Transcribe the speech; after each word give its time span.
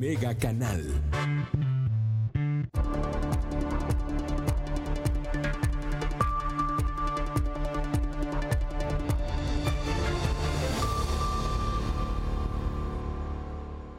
Mega 0.00 0.34
Canal. 0.34 0.82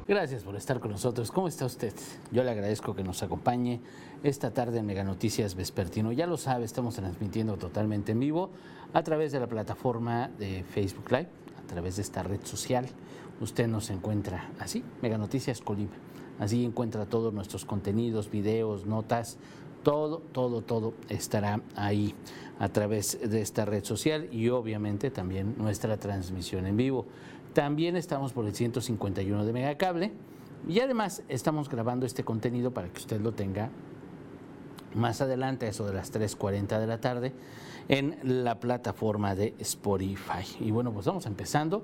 Gracias 0.07 0.43
por 0.43 0.55
estar 0.55 0.79
con 0.79 0.89
nosotros. 0.89 1.29
¿Cómo 1.29 1.47
está 1.47 1.65
usted? 1.67 1.93
Yo 2.31 2.43
le 2.43 2.49
agradezco 2.49 2.95
que 2.95 3.03
nos 3.03 3.21
acompañe 3.21 3.79
esta 4.23 4.51
tarde 4.51 4.79
en 4.79 4.87
Mega 4.87 5.03
Noticias 5.03 5.53
Vespertino. 5.53 6.11
Ya 6.11 6.25
lo 6.25 6.37
sabe, 6.37 6.65
estamos 6.65 6.95
transmitiendo 6.95 7.57
totalmente 7.57 8.13
en 8.13 8.21
vivo 8.21 8.49
a 8.91 9.03
través 9.03 9.31
de 9.31 9.39
la 9.39 9.45
plataforma 9.45 10.29
de 10.39 10.63
Facebook 10.63 11.11
Live, 11.11 11.29
a 11.63 11.67
través 11.67 11.97
de 11.97 12.01
esta 12.01 12.23
red 12.23 12.43
social. 12.43 12.87
Usted 13.41 13.67
nos 13.67 13.89
encuentra 13.89 14.51
así, 14.59 14.83
Mega 15.01 15.17
Noticias 15.17 15.61
Colima. 15.61 15.91
Así 16.39 16.63
encuentra 16.63 17.07
todos 17.07 17.33
nuestros 17.33 17.65
contenidos, 17.65 18.29
videos, 18.29 18.85
notas, 18.85 19.37
todo, 19.83 20.19
todo, 20.31 20.61
todo 20.61 20.93
estará 21.09 21.59
ahí 21.75 22.13
a 22.59 22.69
través 22.69 23.19
de 23.19 23.41
esta 23.41 23.65
red 23.65 23.83
social 23.83 24.27
y 24.31 24.49
obviamente 24.49 25.09
también 25.09 25.55
nuestra 25.57 25.97
transmisión 25.97 26.67
en 26.67 26.77
vivo. 26.77 27.07
También 27.53 27.95
estamos 27.95 28.31
por 28.31 28.45
el 28.45 28.53
151 28.53 29.43
de 29.43 29.53
Megacable 29.53 30.11
y 30.69 30.79
además 30.79 31.23
estamos 31.27 31.67
grabando 31.67 32.05
este 32.05 32.23
contenido 32.23 32.71
para 32.71 32.89
que 32.89 32.99
usted 32.99 33.19
lo 33.19 33.33
tenga 33.33 33.71
más 34.93 35.21
adelante, 35.21 35.67
eso 35.67 35.85
de 35.85 35.93
las 35.93 36.13
3.40 36.13 36.79
de 36.79 36.87
la 36.87 36.99
tarde, 36.99 37.33
en 37.87 38.43
la 38.43 38.59
plataforma 38.59 39.35
de 39.35 39.55
Spotify. 39.59 40.43
Y 40.59 40.71
bueno, 40.71 40.91
pues 40.91 41.05
vamos 41.05 41.25
empezando. 41.25 41.83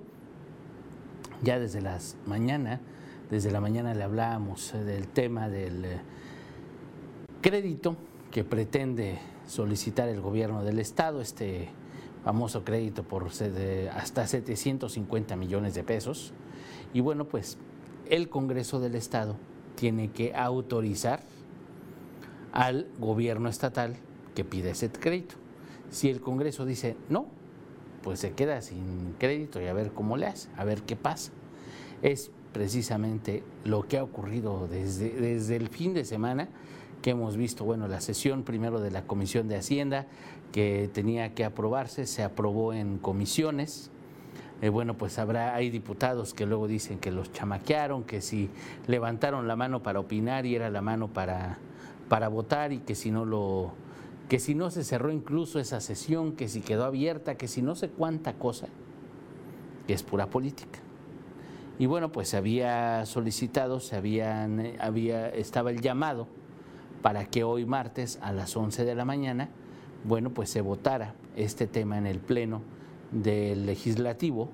Ya 1.44 1.59
desde 1.59 1.82
las 1.82 2.18
mañana, 2.26 2.82
desde 3.30 3.52
la 3.52 3.62
mañana 3.62 3.94
le 3.94 4.04
hablábamos 4.04 4.73
eh, 4.73 4.84
del 4.84 5.08
tema 5.08 5.50
del 5.50 5.86
eh, 5.86 6.00
crédito 7.41 7.96
que 8.32 8.44
pretende 8.44 9.20
solicitar 9.46 10.10
el 10.10 10.21
gobierno 10.21 10.63
del 10.63 10.79
estado, 10.79 11.21
este 11.21 11.70
famoso 12.24 12.63
crédito 12.66 13.04
por 13.04 13.27
hasta 13.27 14.27
750 14.27 15.35
millones 15.35 15.76
de 15.76 15.84
pesos. 15.84 16.34
Y 16.94 16.99
bueno, 16.99 17.26
pues 17.26 17.57
el 18.10 18.29
Congreso 18.29 18.79
del 18.79 18.96
Estado 18.96 19.35
tiene 19.76 20.12
que 20.12 20.35
autorizar 20.35 21.22
al 22.51 22.88
gobierno 22.99 23.49
estatal 23.49 23.96
que 24.35 24.44
pide 24.44 24.72
ese 24.72 24.91
crédito. 24.91 25.35
Si 25.90 26.10
el 26.10 26.20
Congreso 26.20 26.66
dice 26.66 26.98
no, 27.10 27.27
pues 28.08 28.22
se 28.22 28.32
queda 28.32 28.62
sin 28.62 29.16
crédito 29.20 29.62
y 29.62 29.68
a 29.68 29.74
ver 29.74 29.91
cómo 29.91 30.16
le 30.16 30.27
hace, 30.27 30.48
a 30.55 30.63
ver 30.63 30.84
qué 30.84 30.96
pasa. 30.96 31.34
Es 32.02 32.32
precisamente 32.54 33.44
lo 33.66 33.86
que 33.86 33.98
ha 33.98 34.04
ocurrido 34.05 34.70
desde, 34.70 35.10
desde 35.10 35.58
el 35.58 35.68
fin 35.68 35.94
de 35.94 36.05
semana 36.05 36.48
que 37.02 37.10
hemos 37.10 37.35
visto, 37.35 37.66
bueno, 37.66 37.90
la 37.90 38.00
sesión 38.00 38.44
primero 38.44 38.80
de 38.80 38.91
la 38.91 39.02
Comisión 39.02 39.50
de 39.50 39.58
Hacienda, 39.58 40.05
que 40.54 40.90
tenía 40.94 41.34
que 41.34 41.44
aprobarse, 41.44 42.05
se 42.05 42.24
aprobó 42.24 42.72
en 42.72 42.98
comisiones. 42.98 43.91
Eh, 44.62 44.70
bueno, 44.70 44.98
pues 44.98 45.20
habrá, 45.20 45.54
hay 45.54 45.70
diputados 45.70 46.34
que 46.34 46.46
luego 46.46 46.70
dicen 46.70 47.00
que 47.00 47.12
los 47.12 47.34
chamaquearon, 47.34 48.05
que 48.05 48.22
si 48.22 48.50
levantaron 48.88 49.50
la 49.50 49.58
mano 49.58 49.84
para 49.84 50.00
opinar 50.00 50.46
y 50.46 50.55
era 50.55 50.70
la 50.70 50.82
mano 50.82 51.10
para, 51.10 51.58
para 52.08 52.30
votar 52.30 52.72
y 52.72 52.80
que 52.80 52.96
si 52.96 53.12
no 53.12 53.26
lo, 53.26 53.74
que 54.29 54.39
si 54.39 54.55
no 54.55 54.70
se 54.71 54.83
cerró 54.83 55.11
incluso 55.11 55.59
esa 55.59 55.79
sesión, 55.79 56.33
que 56.33 56.47
si 56.47 56.61
quedó 56.61 56.85
abierta, 56.85 57.35
que 57.35 57.47
si 57.47 57.61
no 57.61 57.75
sé 57.75 57.89
cuánta 57.89 58.33
cosa, 58.33 58.67
que 59.85 59.93
es 59.93 60.03
pura 60.03 60.29
política. 60.29 60.79
Y 61.79 61.85
bueno, 61.85 62.11
pues 62.11 62.29
se 62.29 62.37
había 62.37 63.05
solicitado, 63.05 63.79
se 63.79 63.95
habían, 63.95 64.59
eh, 64.59 64.78
había, 64.79 65.29
estaba 65.29 65.69
el 65.69 65.81
llamado 65.81 66.28
para 67.01 67.25
que 67.25 67.44
hoy 67.44 67.66
martes 67.66 68.19
a 68.22 68.33
las 68.33 68.57
11 68.57 68.83
de 68.83 68.95
la 68.95 69.05
mañana, 69.05 69.50
bueno, 70.03 70.31
pues 70.31 70.49
se 70.49 70.61
votara 70.61 71.13
este 71.35 71.67
tema 71.67 71.97
en 71.97 72.07
el 72.07 72.19
Pleno 72.19 72.61
del 73.11 73.66
Legislativo 73.66 74.49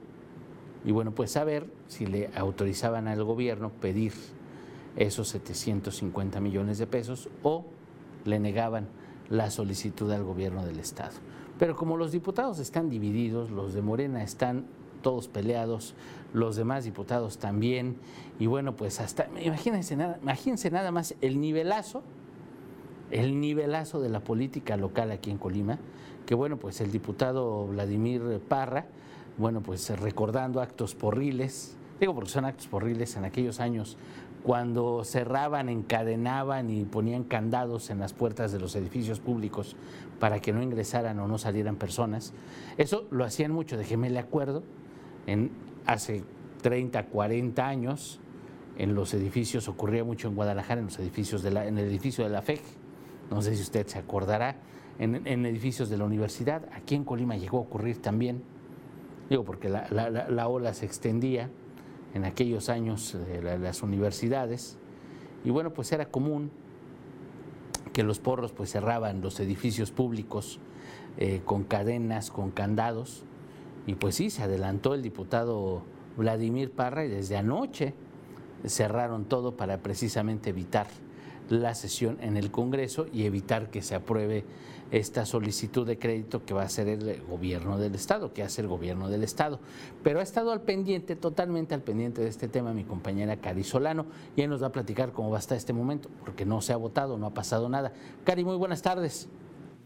y 0.85 0.91
bueno, 0.91 1.11
pues 1.11 1.31
saber 1.31 1.65
si 1.87 2.05
le 2.05 2.29
autorizaban 2.35 3.07
al 3.07 3.23
gobierno 3.23 3.69
pedir 3.69 4.13
esos 4.97 5.29
750 5.29 6.39
millones 6.41 6.77
de 6.77 6.87
pesos 6.87 7.29
o 7.41 7.65
le 8.25 8.39
negaban 8.39 8.87
la 9.29 9.51
solicitud 9.51 10.11
al 10.11 10.23
gobierno 10.23 10.65
del 10.65 10.79
Estado. 10.79 11.13
Pero 11.59 11.75
como 11.75 11.97
los 11.97 12.11
diputados 12.11 12.59
están 12.59 12.89
divididos, 12.89 13.51
los 13.51 13.73
de 13.73 13.81
Morena 13.81 14.23
están 14.23 14.65
todos 15.01 15.27
peleados, 15.27 15.95
los 16.33 16.55
demás 16.55 16.85
diputados 16.85 17.37
también, 17.37 17.97
y 18.39 18.47
bueno, 18.47 18.75
pues 18.75 18.99
hasta, 18.99 19.27
imagínense 19.41 19.95
nada, 19.95 20.17
imagínense 20.21 20.71
nada 20.71 20.91
más 20.91 21.15
el 21.21 21.41
nivelazo 21.41 22.03
el 23.13 23.39
nivelazo 23.39 24.01
de 24.01 24.09
la 24.09 24.21
política 24.21 24.75
local 24.75 25.11
aquí 25.11 25.29
en 25.29 25.37
Colima, 25.37 25.77
que 26.25 26.33
bueno, 26.33 26.57
pues 26.57 26.81
el 26.81 26.91
diputado 26.91 27.67
Vladimir 27.67 28.41
Parra, 28.47 28.87
bueno, 29.37 29.61
pues 29.61 29.89
recordando 29.99 30.61
actos 30.61 30.95
porriles, 30.95 31.77
digo 31.99 32.15
porque 32.15 32.31
son 32.31 32.45
actos 32.45 32.67
porriles 32.67 33.15
en 33.15 33.25
aquellos 33.25 33.59
años 33.59 33.97
cuando 34.43 35.03
cerraban, 35.05 35.69
encadenaban 35.69 36.69
y 36.69 36.83
ponían 36.83 37.23
candados 37.23 37.89
en 37.89 37.99
las 37.99 38.13
puertas 38.13 38.51
de 38.51 38.59
los 38.59 38.75
edificios 38.75 39.19
públicos 39.19 39.75
para 40.19 40.39
que 40.39 40.51
no 40.51 40.61
ingresaran 40.61 41.19
o 41.19 41.27
no 41.27 41.37
salieran 41.37 41.77
personas. 41.77 42.33
Eso 42.77 43.07
lo 43.09 43.23
hacían 43.23 43.51
mucho, 43.51 43.77
déjeme 43.77 44.09
le 44.09 44.19
acuerdo, 44.19 44.63
en 45.27 45.51
hace 45.85 46.23
30, 46.61 47.07
40 47.07 47.67
años, 47.67 48.19
en 48.77 48.95
los 48.95 49.13
edificios, 49.13 49.67
ocurría 49.69 50.03
mucho 50.03 50.27
en 50.27 50.35
Guadalajara, 50.35 50.79
en 50.79 50.87
los 50.87 50.99
edificios 50.99 51.43
de 51.43 51.49
en 51.49 51.77
el 51.77 51.87
edificio 51.87 52.23
de 52.23 52.29
la 52.29 52.41
FEG, 52.41 52.61
no 53.29 53.41
sé 53.41 53.55
si 53.55 53.61
usted 53.61 53.87
se 53.87 53.99
acordará, 53.99 54.57
en, 54.99 55.45
edificios 55.45 55.89
de 55.89 55.97
la 55.97 56.05
universidad. 56.05 56.63
Aquí 56.73 56.95
en 56.95 57.03
Colima 57.03 57.35
llegó 57.35 57.57
a 57.57 57.61
ocurrir 57.61 58.01
también, 58.01 58.43
digo, 59.29 59.43
porque 59.43 59.69
la, 59.69 60.47
ola 60.47 60.73
se 60.73 60.85
extendía 60.85 61.49
en 62.13 62.25
aquellos 62.25 62.69
años 62.69 63.17
de 63.27 63.59
las 63.59 63.83
universidades, 63.83 64.77
y 65.43 65.49
bueno, 65.49 65.73
pues 65.73 65.91
era 65.91 66.05
común 66.05 66.51
que 67.91 68.03
los 68.03 68.19
porros 68.19 68.51
pues 68.51 68.71
cerraban 68.71 69.21
los 69.21 69.39
edificios 69.39 69.91
públicos 69.91 70.59
eh, 71.17 71.41
con 71.45 71.63
cadenas, 71.63 72.31
con 72.31 72.51
candados, 72.51 73.23
y 73.85 73.95
pues 73.95 74.15
sí, 74.15 74.29
se 74.29 74.43
adelantó 74.43 74.93
el 74.93 75.01
diputado 75.01 75.83
Vladimir 76.17 76.71
Parra 76.71 77.05
y 77.05 77.09
desde 77.09 77.37
anoche 77.37 77.93
cerraron 78.65 79.25
todo 79.25 79.57
para 79.57 79.79
precisamente 79.79 80.51
evitar 80.51 80.87
la 81.53 81.75
sesión 81.75 82.17
en 82.21 82.37
el 82.37 82.51
Congreso 82.51 83.07
y 83.13 83.25
evitar 83.25 83.69
que 83.69 83.81
se 83.81 83.95
apruebe 83.95 84.43
esta 84.91 85.25
solicitud 85.25 85.87
de 85.87 85.97
crédito 85.97 86.45
que 86.45 86.53
va 86.53 86.61
a 86.61 86.65
hacer 86.65 86.87
el 86.87 87.23
gobierno 87.23 87.79
del 87.79 87.95
Estado, 87.95 88.31
que 88.31 88.43
hace 88.43 88.61
el 88.61 88.67
gobierno 88.67 89.09
del 89.09 89.23
Estado. 89.23 89.59
Pero 90.03 90.19
ha 90.19 90.23
estado 90.23 90.51
al 90.51 90.61
pendiente, 90.61 91.15
totalmente 91.15 91.73
al 91.73 91.81
pendiente 91.81 92.21
de 92.21 92.27
este 92.27 92.47
tema 92.47 92.73
mi 92.73 92.83
compañera 92.83 93.37
Cari 93.37 93.63
Solano 93.63 94.05
y 94.35 94.41
él 94.41 94.49
nos 94.51 94.61
va 94.61 94.67
a 94.67 94.71
platicar 94.71 95.11
cómo 95.11 95.31
va 95.31 95.37
a 95.37 95.39
estar 95.39 95.57
este 95.57 95.73
momento, 95.73 96.09
porque 96.23 96.45
no 96.45 96.61
se 96.61 96.73
ha 96.73 96.77
votado, 96.77 97.17
no 97.17 97.25
ha 97.25 97.33
pasado 97.33 97.69
nada. 97.69 97.91
Cari, 98.23 98.45
muy 98.45 98.55
buenas 98.55 98.83
tardes. 98.83 99.27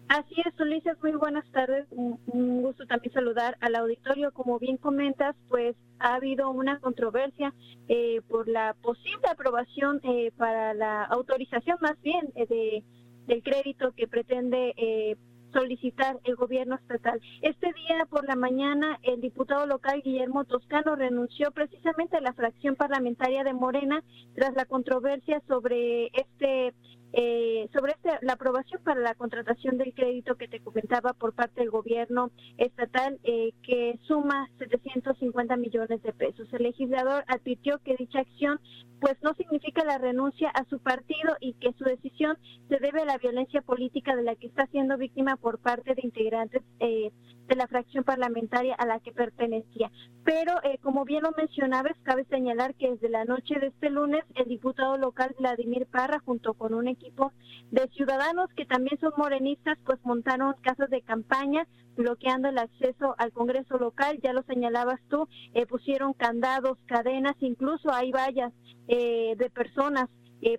Así 0.10 0.36
es, 0.46 0.58
Ulises, 0.58 0.98
muy 1.02 1.12
buenas 1.14 1.46
tardes. 1.52 1.86
Un 1.92 2.62
gusto 2.62 2.86
también 2.88 3.14
saludar 3.14 3.58
al 3.60 3.76
auditorio. 3.76 4.32
Como 4.32 4.58
bien 4.58 4.78
comentas, 4.78 5.36
pues 5.50 5.76
ha 6.00 6.16
habido 6.16 6.50
una 6.50 6.80
controversia 6.80 7.54
eh, 7.90 8.22
por 8.30 8.48
la 8.48 8.74
posible 8.82 9.28
aprobación 9.30 10.00
eh, 10.04 10.32
para 10.38 10.74
la 10.74 11.04
autorización 11.04 11.78
más 11.82 12.02
bien 12.02 12.32
eh, 12.36 12.46
de, 12.48 12.84
del 13.28 13.44
crédito 13.44 13.92
que 13.92 14.08
pretende 14.08 15.18
solicitar 15.54 16.20
el 16.24 16.36
gobierno 16.36 16.76
estatal. 16.76 17.20
Este 17.42 17.68
día 17.74 18.06
por 18.10 18.26
la 18.26 18.36
mañana 18.36 19.00
el 19.04 19.22
diputado 19.22 19.66
local 19.66 20.02
Guillermo 20.04 20.46
Toscano 20.46 20.96
renunció 20.96 21.52
precisamente 21.52 22.18
a 22.18 22.22
la 22.22 22.34
fracción 22.34 22.76
parlamentaria 22.76 23.44
de 23.44 23.54
Morena 23.54 24.04
tras 24.36 24.54
la 24.56 24.66
controversia 24.66 25.42
sobre 25.48 26.08
este 26.08 26.74
eh, 27.14 27.70
sobre 27.74 27.94
este, 27.94 28.10
la 28.22 28.34
aprobación 28.34 28.82
para 28.84 29.00
la 29.00 29.16
contratación 29.16 29.78
del 29.78 29.94
crédito 29.94 30.36
que 30.36 30.48
te 30.48 30.60
comentaba 30.60 31.14
por 31.14 31.34
parte 31.34 31.62
del 31.62 31.70
gobierno 31.70 32.32
estatal, 32.58 33.20
eh, 33.24 33.54
que 33.64 33.98
suma 34.08 34.50
750 34.60 35.56
millones 35.58 36.02
de 36.04 36.14
pesos. 36.14 36.48
El 36.54 36.64
legislador 36.64 37.24
advirtió 37.28 37.80
que 37.80 37.96
dicha 37.98 38.20
acción 38.20 38.60
pues 39.00 39.16
no 39.22 39.34
significa 39.36 39.84
la 39.84 39.98
renuncia 39.98 40.50
a 40.50 40.66
su 40.66 40.80
partido 40.80 41.36
y 41.40 41.54
que 41.54 41.74
su 41.74 41.84
decisión 41.84 42.38
se 42.70 42.80
debe 42.80 43.02
a 43.02 43.06
la 43.06 43.18
violencia 43.18 43.62
política 43.62 44.16
de 44.16 44.24
la 44.24 44.36
que 44.36 44.48
está 44.48 44.66
siendo 44.68 44.98
víctima 44.98 45.36
por 45.38 45.60
parte 45.60 45.94
de 45.94 46.02
integrantes 46.04 46.64
eh, 46.80 47.12
de 47.48 47.56
la 47.56 47.68
fracción 47.68 48.04
parlamentaria 48.04 48.76
a 48.76 48.86
la 48.86 49.00
que 49.00 49.12
pertenecía. 49.12 49.92
Pero, 50.24 50.54
eh, 50.64 50.78
como 50.82 51.06
bien 51.06 51.24
lo 51.24 51.32
mencionabas, 51.38 51.94
cabe 52.04 52.26
señalar 52.26 52.76
que 52.76 52.92
desde 52.92 53.10
la 53.10 53.26
noche 53.26 53.60
de 53.60 53.68
este 53.68 53.90
lunes, 53.90 54.24
el 54.36 54.48
diputado 54.48 54.98
local 54.98 55.36
Vladimir 55.40 55.86
Parra, 55.86 56.20
junto 56.20 56.54
con 56.56 56.74
un 56.74 56.88
equipo 56.88 57.32
de 57.72 57.88
ciudadanos 57.90 58.50
que 58.56 58.66
también 58.66 59.00
son 59.00 59.14
morenistas, 59.18 59.78
pues 59.86 60.00
montaron 60.04 60.56
casas 60.62 60.90
de 60.90 61.02
campaña 61.02 61.66
bloqueando 61.98 62.50
el 62.50 62.58
acceso 62.58 63.16
al 63.18 63.32
Congreso 63.32 63.78
local, 63.78 64.20
ya 64.24 64.34
lo 64.34 64.44
señalabas 64.44 65.00
tú, 65.10 65.28
eh, 65.54 65.66
pusieron 65.66 66.14
candados, 66.14 66.78
cadenas, 66.86 67.36
incluso 67.40 67.92
hay 67.92 68.12
vallas 68.12 68.54
de 68.88 69.52
personas 69.54 70.08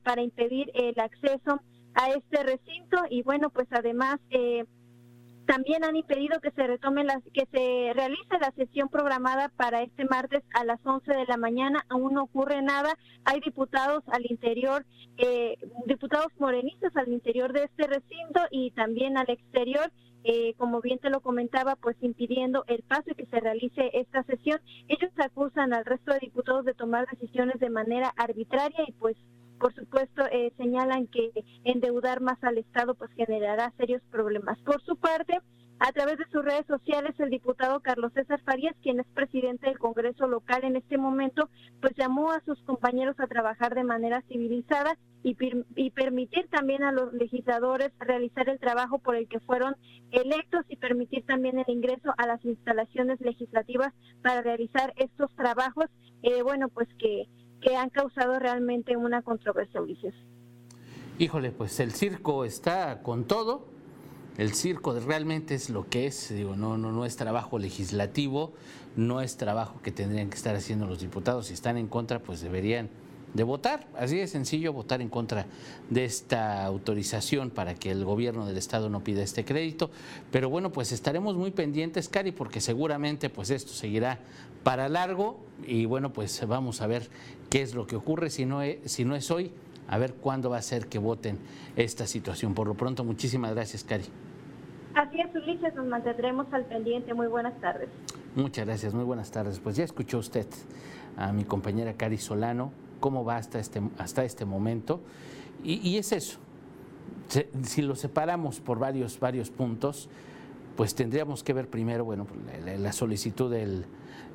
para 0.04 0.20
impedir 0.20 0.70
el 0.74 1.00
acceso 1.00 1.62
a 1.94 2.10
este 2.10 2.42
recinto 2.42 2.98
y 3.08 3.22
bueno, 3.22 3.48
pues 3.48 3.66
además 3.70 4.18
también 5.48 5.82
han 5.82 5.96
impedido 5.96 6.40
que 6.40 6.50
se 6.50 6.66
retome 6.66 7.04
la, 7.04 7.22
que 7.32 7.46
se 7.50 7.94
realice 7.94 8.38
la 8.38 8.52
sesión 8.52 8.90
programada 8.90 9.48
para 9.48 9.82
este 9.82 10.04
martes 10.04 10.42
a 10.52 10.62
las 10.62 10.78
11 10.84 11.10
de 11.10 11.24
la 11.24 11.38
mañana. 11.38 11.86
Aún 11.88 12.12
no 12.12 12.24
ocurre 12.24 12.60
nada. 12.60 12.90
Hay 13.24 13.40
diputados 13.40 14.04
al 14.08 14.30
interior, 14.30 14.84
eh, 15.16 15.56
diputados 15.86 16.28
morenistas 16.38 16.94
al 16.96 17.08
interior 17.08 17.54
de 17.54 17.64
este 17.64 17.86
recinto 17.86 18.42
y 18.50 18.72
también 18.72 19.16
al 19.16 19.30
exterior. 19.30 19.90
Eh, 20.24 20.54
como 20.58 20.80
bien 20.80 20.98
te 20.98 21.10
lo 21.10 21.20
comentaba, 21.20 21.76
pues 21.76 21.96
impidiendo 22.00 22.64
el 22.66 22.82
paso 22.82 23.10
y 23.10 23.14
que 23.14 23.26
se 23.26 23.40
realice 23.40 23.90
esta 23.94 24.22
sesión. 24.24 24.60
Ellos 24.88 25.10
acusan 25.16 25.72
al 25.72 25.84
resto 25.84 26.12
de 26.12 26.18
diputados 26.20 26.64
de 26.64 26.74
tomar 26.74 27.06
decisiones 27.08 27.60
de 27.60 27.70
manera 27.70 28.12
arbitraria 28.16 28.84
y 28.86 28.92
pues 28.92 29.16
por 29.58 29.74
supuesto, 29.74 30.24
eh, 30.30 30.52
señalan 30.56 31.08
que 31.08 31.32
endeudar 31.64 32.20
más 32.20 32.42
al 32.42 32.58
Estado 32.58 32.94
pues 32.94 33.10
generará 33.16 33.72
serios 33.76 34.02
problemas. 34.10 34.58
Por 34.60 34.80
su 34.82 34.96
parte, 34.96 35.40
a 35.80 35.92
través 35.92 36.18
de 36.18 36.26
sus 36.32 36.44
redes 36.44 36.66
sociales, 36.66 37.14
el 37.18 37.30
diputado 37.30 37.80
Carlos 37.80 38.12
César 38.12 38.40
Farías, 38.44 38.74
quien 38.82 39.00
es 39.00 39.06
presidente 39.14 39.66
del 39.66 39.78
Congreso 39.78 40.26
local 40.26 40.64
en 40.64 40.76
este 40.76 40.98
momento, 40.98 41.48
pues 41.80 41.92
llamó 41.96 42.32
a 42.32 42.40
sus 42.44 42.60
compañeros 42.62 43.18
a 43.20 43.26
trabajar 43.26 43.74
de 43.74 43.84
manera 43.84 44.22
civilizada 44.28 44.96
y, 45.22 45.34
permitir 45.90 46.48
también 46.48 46.82
a 46.82 46.92
los 46.92 47.12
legisladores 47.12 47.92
realizar 47.98 48.48
el 48.48 48.58
trabajo 48.58 48.98
por 48.98 49.16
el 49.16 49.28
que 49.28 49.40
fueron 49.40 49.76
electos 50.10 50.64
y 50.68 50.76
permitir 50.76 51.24
también 51.26 51.58
el 51.58 51.68
ingreso 51.68 52.14
a 52.16 52.26
las 52.26 52.44
instalaciones 52.44 53.20
legislativas 53.20 53.92
para 54.22 54.42
realizar 54.42 54.94
estos 54.96 55.30
trabajos, 55.36 55.86
eh, 56.22 56.42
bueno, 56.42 56.68
pues 56.68 56.88
que 56.98 57.28
que 57.60 57.76
han 57.76 57.90
causado 57.90 58.38
realmente 58.38 58.96
una 58.96 59.22
controversia, 59.22 59.80
Ulises. 59.80 60.14
Híjole, 61.18 61.50
pues 61.50 61.80
el 61.80 61.92
circo 61.92 62.44
está 62.44 63.02
con 63.02 63.24
todo. 63.24 63.66
El 64.38 64.54
circo 64.54 64.98
realmente 65.00 65.56
es 65.56 65.68
lo 65.68 65.88
que 65.88 66.06
es, 66.06 66.32
digo, 66.32 66.54
no, 66.54 66.78
no, 66.78 66.92
no 66.92 67.04
es 67.04 67.16
trabajo 67.16 67.58
legislativo, 67.58 68.52
no 68.96 69.20
es 69.20 69.36
trabajo 69.36 69.82
que 69.82 69.90
tendrían 69.90 70.30
que 70.30 70.36
estar 70.36 70.54
haciendo 70.54 70.86
los 70.86 71.00
diputados. 71.00 71.48
Si 71.48 71.54
están 71.54 71.76
en 71.76 71.88
contra, 71.88 72.20
pues 72.20 72.40
deberían 72.40 72.88
de 73.34 73.42
votar. 73.42 73.88
Así 73.96 74.16
de 74.16 74.28
sencillo, 74.28 74.72
votar 74.72 75.02
en 75.02 75.08
contra 75.08 75.46
de 75.90 76.04
esta 76.04 76.64
autorización 76.64 77.50
para 77.50 77.74
que 77.74 77.90
el 77.90 78.04
gobierno 78.04 78.46
del 78.46 78.56
estado 78.56 78.88
no 78.88 79.02
pida 79.02 79.24
este 79.24 79.44
crédito. 79.44 79.90
Pero 80.30 80.48
bueno, 80.48 80.70
pues 80.70 80.92
estaremos 80.92 81.36
muy 81.36 81.50
pendientes, 81.50 82.08
Cari, 82.08 82.30
porque 82.30 82.60
seguramente 82.60 83.30
pues 83.30 83.50
esto 83.50 83.72
seguirá 83.72 84.20
para 84.62 84.88
largo 84.88 85.40
y 85.66 85.84
bueno, 85.86 86.12
pues 86.12 86.46
vamos 86.46 86.80
a 86.80 86.86
ver 86.86 87.10
qué 87.50 87.62
es 87.62 87.74
lo 87.74 87.88
que 87.88 87.96
ocurre. 87.96 88.30
Si 88.30 88.46
no 88.46 88.62
es, 88.62 88.78
si 88.84 89.04
no 89.04 89.16
es 89.16 89.32
hoy, 89.32 89.50
a 89.88 89.98
ver 89.98 90.14
cuándo 90.14 90.48
va 90.48 90.58
a 90.58 90.62
ser 90.62 90.86
que 90.86 90.98
voten 90.98 91.38
esta 91.74 92.06
situación. 92.06 92.54
Por 92.54 92.68
lo 92.68 92.74
pronto, 92.74 93.02
muchísimas 93.02 93.52
gracias, 93.52 93.82
Cari. 93.82 94.04
Así 94.98 95.20
es, 95.20 95.32
Ulises, 95.32 95.76
nos 95.76 95.86
mantendremos 95.86 96.52
al 96.52 96.64
pendiente. 96.64 97.14
Muy 97.14 97.28
buenas 97.28 97.56
tardes. 97.60 97.88
Muchas 98.34 98.66
gracias, 98.66 98.94
muy 98.94 99.04
buenas 99.04 99.30
tardes. 99.30 99.60
Pues 99.60 99.76
ya 99.76 99.84
escuchó 99.84 100.18
usted 100.18 100.46
a 101.16 101.32
mi 101.32 101.44
compañera 101.44 101.92
Cari 101.92 102.18
Solano, 102.18 102.72
cómo 102.98 103.24
va 103.24 103.36
hasta 103.36 103.60
este, 103.60 103.80
hasta 103.96 104.24
este 104.24 104.44
momento. 104.44 105.00
Y, 105.62 105.98
es 105.98 106.10
eso. 106.10 106.40
si 107.62 107.82
lo 107.82 107.94
separamos 107.94 108.58
por 108.58 108.80
varios, 108.80 109.20
varios 109.20 109.50
puntos, 109.50 110.08
pues 110.76 110.96
tendríamos 110.96 111.44
que 111.44 111.52
ver 111.52 111.68
primero, 111.68 112.04
bueno, 112.04 112.26
la, 112.64 112.90
solicitud 112.90 113.52
del, 113.52 113.84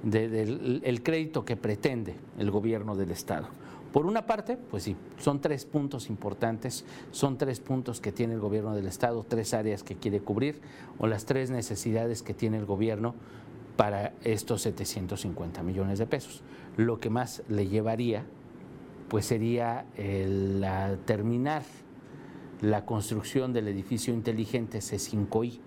del 0.02 1.04
crédito 1.04 1.44
que 1.44 1.58
pretende 1.58 2.16
el 2.38 2.52
gobierno 2.52 2.96
del 2.96 3.12
Estado. 3.12 3.50
Por 3.94 4.08
una 4.08 4.26
parte, 4.26 4.58
pues 4.58 4.84
sí, 4.84 4.98
son 5.20 5.40
tres 5.40 5.66
puntos 5.66 6.10
importantes, 6.10 6.84
son 7.12 7.38
tres 7.38 7.60
puntos 7.60 8.02
que 8.02 8.12
tiene 8.12 8.34
el 8.34 8.40
gobierno 8.40 8.76
del 8.76 8.88
Estado, 8.88 9.24
tres 9.26 9.54
áreas 9.54 9.84
que 9.84 9.96
quiere 9.96 10.20
cubrir 10.20 10.60
o 10.98 11.06
las 11.06 11.26
tres 11.26 11.52
necesidades 11.52 12.24
que 12.24 12.34
tiene 12.34 12.58
el 12.58 12.66
gobierno 12.66 13.14
para 13.78 14.14
estos 14.24 14.64
750 14.64 15.62
millones 15.62 16.00
de 16.00 16.08
pesos. 16.08 16.42
Lo 16.76 17.00
que 17.00 17.12
más 17.12 17.44
le 17.48 17.68
llevaría 17.68 18.26
pues 19.10 19.28
sería 19.28 19.86
el, 19.96 20.66
terminar 21.06 21.62
la 22.62 22.84
construcción 22.86 23.54
del 23.54 23.68
edificio 23.68 24.12
inteligente 24.12 24.80
C5I. 24.80 25.60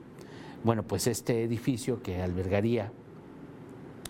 Bueno, 0.65 0.83
pues 0.83 1.07
este 1.07 1.45
edificio 1.45 2.03
que 2.03 2.23
albergaría 2.23 2.91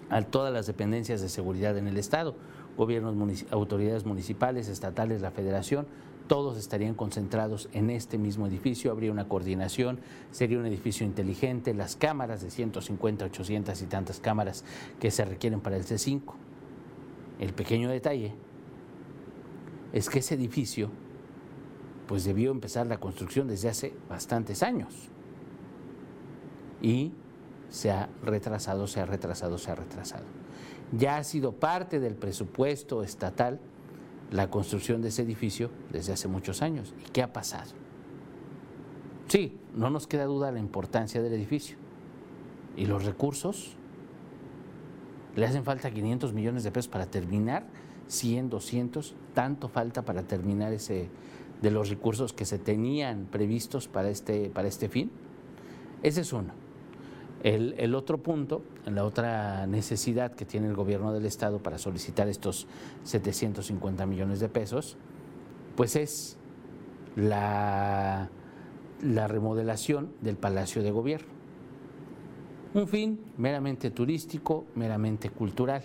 a 0.08 0.22
todas 0.22 0.54
las 0.54 0.66
dependencias 0.66 1.20
de 1.20 1.28
seguridad 1.28 1.76
en 1.76 1.86
el 1.86 1.98
Estado, 1.98 2.34
gobiernos, 2.76 3.44
autoridades 3.50 4.04
municipales, 4.04 4.68
estatales, 4.68 5.20
la 5.20 5.30
federación, 5.30 5.86
todos 6.26 6.58
estarían 6.58 6.94
concentrados 6.94 7.68
en 7.72 7.90
este 7.90 8.18
mismo 8.18 8.46
edificio, 8.46 8.90
habría 8.90 9.12
una 9.12 9.28
coordinación, 9.28 10.00
sería 10.32 10.58
un 10.58 10.66
edificio 10.66 11.06
inteligente, 11.06 11.72
las 11.72 11.96
cámaras 11.96 12.42
de 12.42 12.50
150, 12.50 13.24
800 13.26 13.82
y 13.82 13.86
tantas 13.86 14.20
cámaras 14.20 14.64
que 14.98 15.10
se 15.10 15.24
requieren 15.24 15.60
para 15.60 15.76
el 15.76 15.84
C5. 15.84 16.34
El 17.38 17.52
pequeño 17.52 17.90
detalle 17.90 18.34
es 19.92 20.10
que 20.10 20.18
ese 20.18 20.34
edificio 20.34 20.90
pues 22.08 22.24
debió 22.24 22.50
empezar 22.50 22.86
la 22.86 22.98
construcción 22.98 23.48
desde 23.48 23.68
hace 23.68 23.94
bastantes 24.08 24.62
años. 24.62 24.94
Y 26.80 27.12
se 27.70 27.90
ha 27.90 28.08
retrasado, 28.22 28.86
se 28.86 29.00
ha 29.00 29.06
retrasado, 29.06 29.58
se 29.58 29.70
ha 29.70 29.74
retrasado. 29.74 30.24
Ya 30.96 31.16
ha 31.16 31.24
sido 31.24 31.52
parte 31.52 32.00
del 32.00 32.14
presupuesto 32.14 33.02
estatal 33.02 33.58
la 34.30 34.50
construcción 34.50 35.02
de 35.02 35.08
ese 35.08 35.22
edificio 35.22 35.70
desde 35.92 36.12
hace 36.12 36.28
muchos 36.28 36.62
años. 36.62 36.94
¿Y 37.06 37.10
qué 37.10 37.22
ha 37.22 37.32
pasado? 37.32 37.72
Sí, 39.28 39.58
no 39.74 39.90
nos 39.90 40.06
queda 40.06 40.24
duda 40.24 40.52
la 40.52 40.60
importancia 40.60 41.22
del 41.22 41.32
edificio. 41.32 41.76
¿Y 42.76 42.86
los 42.86 43.04
recursos? 43.04 43.76
Le 45.34 45.46
hacen 45.46 45.64
falta 45.64 45.90
500 45.90 46.32
millones 46.32 46.64
de 46.64 46.70
pesos 46.70 46.88
para 46.88 47.06
terminar 47.06 47.66
100, 48.08 48.50
200, 48.50 49.14
tanto 49.34 49.68
falta 49.68 50.04
para 50.04 50.22
terminar 50.22 50.72
ese 50.72 51.08
de 51.60 51.70
los 51.70 51.88
recursos 51.88 52.32
que 52.32 52.44
se 52.44 52.58
tenían 52.58 53.26
previstos 53.30 53.88
para 53.88 54.10
este, 54.10 54.50
para 54.50 54.68
este 54.68 54.88
fin. 54.88 55.10
Ese 56.02 56.20
es 56.20 56.32
uno. 56.32 56.52
El, 57.46 57.94
otro 57.94 58.18
punto, 58.18 58.62
la 58.86 59.04
otra 59.04 59.68
necesidad 59.68 60.32
que 60.32 60.44
tiene 60.44 60.66
el 60.66 60.74
gobierno 60.74 61.12
del 61.12 61.24
Estado 61.26 61.60
para 61.60 61.78
solicitar 61.78 62.26
estos 62.26 62.66
750 63.04 64.04
millones 64.04 64.40
de 64.40 64.48
pesos, 64.48 64.96
pues 65.76 65.94
es 65.94 66.38
la, 67.14 68.30
la 69.00 69.28
remodelación 69.28 70.10
del 70.22 70.36
Palacio 70.36 70.82
de 70.82 70.90
Gobierno. 70.90 71.28
Un 72.74 72.88
fin 72.88 73.20
meramente 73.36 73.92
turístico, 73.92 74.64
meramente 74.74 75.30
cultural. 75.30 75.84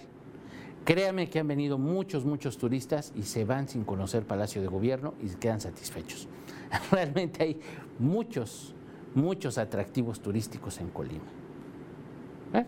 Créame 0.84 1.30
que 1.30 1.38
han 1.38 1.48
venido 1.48 1.78
muchos, 1.78 2.26
muchos 2.26 2.58
turistas 2.58 3.14
y 3.16 3.22
se 3.22 3.46
van 3.46 3.68
sin 3.68 3.84
conocer 3.84 4.26
Palacio 4.26 4.64
de 4.64 4.68
Gobierno 4.68 5.14
y 5.22 5.30
quedan 5.36 5.62
satisfechos. 5.62 6.28
Realmente 6.92 7.44
hay 7.44 7.60
muchos, 8.00 8.74
muchos 9.14 9.60
atractivos 9.60 10.22
turísticos 10.24 10.80
en 10.80 10.90
Colima. 10.90 11.41
¿Eh? 12.54 12.66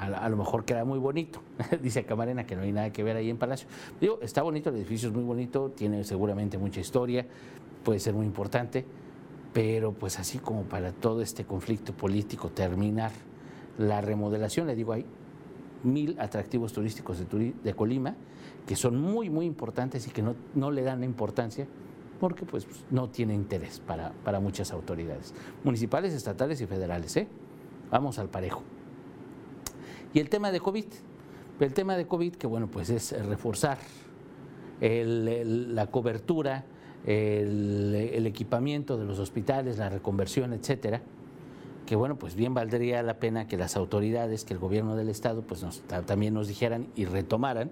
A, 0.00 0.28
lo 0.28 0.36
mejor 0.36 0.64
queda 0.64 0.84
muy 0.84 0.98
bonito, 0.98 1.40
dice 1.82 2.04
Camarena 2.04 2.46
que 2.46 2.54
no 2.54 2.62
hay 2.62 2.72
nada 2.72 2.92
que 2.92 3.02
ver 3.02 3.16
ahí 3.16 3.30
en 3.30 3.36
Palacio. 3.36 3.68
Digo, 4.00 4.20
está 4.22 4.42
bonito, 4.42 4.70
el 4.70 4.76
edificio 4.76 5.08
es 5.08 5.14
muy 5.14 5.24
bonito, 5.24 5.70
tiene 5.70 6.04
seguramente 6.04 6.56
mucha 6.56 6.80
historia, 6.80 7.26
puede 7.82 7.98
ser 7.98 8.14
muy 8.14 8.24
importante, 8.24 8.84
pero 9.52 9.92
pues 9.92 10.20
así 10.20 10.38
como 10.38 10.62
para 10.62 10.92
todo 10.92 11.20
este 11.20 11.44
conflicto 11.44 11.92
político 11.92 12.50
terminar 12.50 13.10
la 13.76 14.00
remodelación, 14.00 14.68
le 14.68 14.76
digo, 14.76 14.92
hay 14.92 15.04
mil 15.82 16.18
atractivos 16.20 16.72
turísticos 16.72 17.18
de, 17.18 17.74
Colima 17.74 18.14
que 18.66 18.76
son 18.76 19.00
muy, 19.00 19.30
muy 19.30 19.46
importantes 19.46 20.06
y 20.06 20.10
que 20.10 20.22
no, 20.22 20.70
le 20.70 20.82
dan 20.82 21.02
importancia 21.02 21.66
porque 22.20 22.44
pues, 22.44 22.66
no 22.90 23.08
tiene 23.08 23.34
interés 23.34 23.80
para, 23.80 24.12
para, 24.24 24.40
muchas 24.40 24.72
autoridades, 24.72 25.34
municipales, 25.64 26.12
estatales 26.12 26.60
y 26.60 26.66
federales. 26.66 27.16
¿eh? 27.16 27.28
Vamos 27.90 28.18
al 28.18 28.28
parejo. 28.28 28.62
Y 30.14 30.20
el 30.20 30.28
tema 30.28 30.50
de 30.50 30.60
COVID. 30.60 30.86
El 31.60 31.74
tema 31.74 31.96
de 31.96 32.06
COVID, 32.06 32.36
que 32.36 32.46
bueno, 32.46 32.68
pues 32.68 32.88
es 32.90 33.12
reforzar 33.26 33.78
la 34.80 35.86
cobertura, 35.88 36.64
el, 37.04 38.26
equipamiento 38.26 38.96
de 38.96 39.04
los 39.04 39.18
hospitales, 39.18 39.78
la 39.78 39.88
reconversión, 39.88 40.52
etcétera 40.52 41.02
que 41.86 41.96
bueno, 41.96 42.18
pues 42.18 42.34
bien 42.34 42.52
valdría 42.52 43.02
la 43.02 43.18
pena 43.18 43.48
que 43.48 43.56
las 43.56 43.74
autoridades, 43.74 44.44
que 44.44 44.52
el 44.52 44.60
gobierno 44.60 44.94
del 44.94 45.08
Estado, 45.08 45.40
pues 45.40 45.64
también 46.04 46.34
nos 46.34 46.46
dijeran 46.46 46.88
y 46.96 47.06
retomaran 47.06 47.70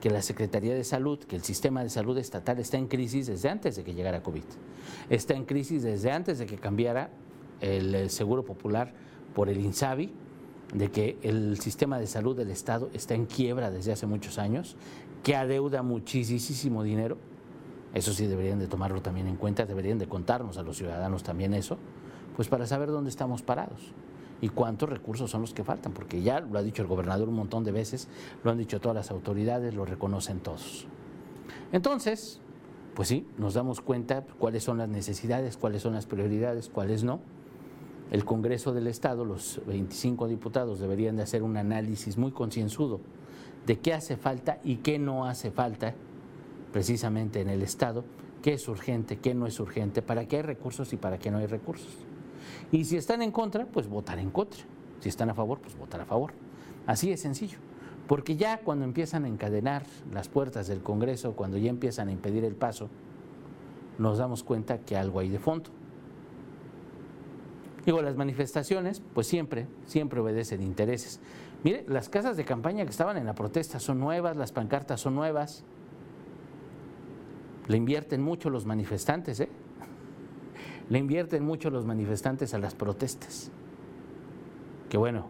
que 0.00 0.10
la 0.10 0.22
Secretaría 0.22 0.74
de 0.74 0.82
Salud, 0.82 1.20
que 1.20 1.36
el 1.36 1.42
sistema 1.42 1.84
de 1.84 1.88
salud 1.88 2.18
estatal 2.18 2.58
está 2.58 2.78
en 2.78 2.88
crisis 2.88 3.28
desde 3.28 3.48
antes 3.48 3.76
de 3.76 3.84
que 3.84 3.94
llegara 3.94 4.24
COVID. 4.24 4.42
Está 5.08 5.34
en 5.34 5.44
crisis 5.44 5.84
desde 5.84 6.10
antes 6.10 6.40
de 6.40 6.46
que 6.46 6.56
cambiara 6.56 7.10
el 7.60 8.10
Seguro 8.10 8.44
Popular 8.44 8.92
por 9.36 9.48
el 9.48 9.60
INSABI, 9.64 10.12
de 10.74 10.90
que 10.90 11.16
el 11.22 11.58
sistema 11.60 11.98
de 11.98 12.06
salud 12.06 12.36
del 12.36 12.50
Estado 12.50 12.90
está 12.92 13.14
en 13.14 13.26
quiebra 13.26 13.70
desde 13.70 13.92
hace 13.92 14.06
muchos 14.06 14.38
años, 14.38 14.76
que 15.22 15.36
adeuda 15.36 15.82
muchísimo 15.82 16.82
dinero. 16.82 17.16
Eso 17.94 18.12
sí 18.12 18.26
deberían 18.26 18.58
de 18.58 18.66
tomarlo 18.66 19.00
también 19.00 19.28
en 19.28 19.36
cuenta, 19.36 19.64
deberían 19.64 19.98
de 19.98 20.08
contarnos 20.08 20.58
a 20.58 20.62
los 20.62 20.76
ciudadanos 20.76 21.22
también 21.22 21.54
eso, 21.54 21.78
pues 22.36 22.48
para 22.48 22.66
saber 22.66 22.90
dónde 22.90 23.08
estamos 23.08 23.42
parados 23.42 23.92
y 24.40 24.48
cuántos 24.48 24.90
recursos 24.90 25.30
son 25.30 25.42
los 25.42 25.54
que 25.54 25.62
faltan, 25.62 25.92
porque 25.92 26.20
ya 26.20 26.40
lo 26.40 26.58
ha 26.58 26.62
dicho 26.62 26.82
el 26.82 26.88
gobernador 26.88 27.28
un 27.28 27.36
montón 27.36 27.62
de 27.62 27.70
veces, 27.70 28.08
lo 28.42 28.50
han 28.50 28.58
dicho 28.58 28.80
todas 28.80 28.96
las 28.96 29.10
autoridades, 29.12 29.74
lo 29.74 29.84
reconocen 29.84 30.40
todos. 30.40 30.88
Entonces, 31.72 32.40
pues 32.94 33.08
sí, 33.08 33.26
nos 33.38 33.54
damos 33.54 33.80
cuenta 33.80 34.24
cuáles 34.38 34.64
son 34.64 34.78
las 34.78 34.88
necesidades, 34.88 35.56
cuáles 35.56 35.82
son 35.82 35.94
las 35.94 36.06
prioridades, 36.06 36.68
cuáles 36.68 37.04
no. 37.04 37.20
El 38.10 38.24
Congreso 38.24 38.72
del 38.72 38.86
Estado, 38.86 39.24
los 39.24 39.60
25 39.66 40.28
diputados 40.28 40.78
deberían 40.78 41.16
de 41.16 41.22
hacer 41.22 41.42
un 41.42 41.56
análisis 41.56 42.18
muy 42.18 42.32
concienzudo 42.32 43.00
de 43.66 43.78
qué 43.78 43.94
hace 43.94 44.16
falta 44.16 44.58
y 44.62 44.76
qué 44.76 44.98
no 44.98 45.26
hace 45.26 45.50
falta 45.50 45.94
precisamente 46.72 47.40
en 47.40 47.48
el 47.48 47.62
Estado, 47.62 48.04
qué 48.42 48.54
es 48.54 48.68
urgente, 48.68 49.18
qué 49.18 49.34
no 49.34 49.46
es 49.46 49.58
urgente, 49.58 50.02
para 50.02 50.26
qué 50.26 50.36
hay 50.36 50.42
recursos 50.42 50.92
y 50.92 50.96
para 50.96 51.18
qué 51.18 51.30
no 51.30 51.38
hay 51.38 51.46
recursos. 51.46 51.88
Y 52.72 52.84
si 52.84 52.96
están 52.96 53.22
en 53.22 53.30
contra, 53.30 53.64
pues 53.66 53.88
votar 53.88 54.18
en 54.18 54.30
contra. 54.30 54.60
Si 55.00 55.08
están 55.08 55.30
a 55.30 55.34
favor, 55.34 55.60
pues 55.60 55.76
votar 55.76 56.00
a 56.00 56.04
favor. 56.04 56.32
Así 56.86 57.10
es 57.10 57.20
sencillo. 57.20 57.58
Porque 58.06 58.36
ya 58.36 58.58
cuando 58.58 58.84
empiezan 58.84 59.24
a 59.24 59.28
encadenar 59.28 59.84
las 60.12 60.28
puertas 60.28 60.66
del 60.66 60.82
Congreso, 60.82 61.32
cuando 61.32 61.56
ya 61.56 61.70
empiezan 61.70 62.08
a 62.08 62.12
impedir 62.12 62.44
el 62.44 62.54
paso, 62.54 62.90
nos 63.98 64.18
damos 64.18 64.42
cuenta 64.42 64.78
que 64.78 64.96
algo 64.96 65.20
hay 65.20 65.30
de 65.30 65.38
fondo. 65.38 65.70
Digo, 67.84 68.00
las 68.00 68.16
manifestaciones, 68.16 69.02
pues 69.12 69.26
siempre, 69.26 69.66
siempre 69.86 70.20
obedecen 70.20 70.62
intereses. 70.62 71.20
Mire, 71.64 71.84
las 71.88 72.08
casas 72.08 72.36
de 72.36 72.44
campaña 72.44 72.84
que 72.84 72.90
estaban 72.90 73.16
en 73.16 73.26
la 73.26 73.34
protesta 73.34 73.78
son 73.78 74.00
nuevas, 74.00 74.36
las 74.36 74.52
pancartas 74.52 75.00
son 75.00 75.14
nuevas. 75.14 75.64
Le 77.68 77.76
invierten 77.76 78.22
mucho 78.22 78.50
los 78.50 78.66
manifestantes, 78.66 79.40
¿eh? 79.40 79.48
Le 80.90 80.98
invierten 80.98 81.44
mucho 81.44 81.70
los 81.70 81.86
manifestantes 81.86 82.52
a 82.54 82.58
las 82.58 82.74
protestas. 82.74 83.50
Que 84.90 84.98
bueno, 84.98 85.26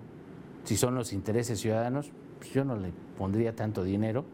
si 0.64 0.76
son 0.76 0.94
los 0.94 1.12
intereses 1.12 1.61
ciudadanos, 1.61 2.11
pues 2.38 2.52
yo 2.52 2.64
no 2.64 2.76
le 2.76 2.92
pondría 3.16 3.54
tanto 3.54 3.84
dinero 3.84 4.25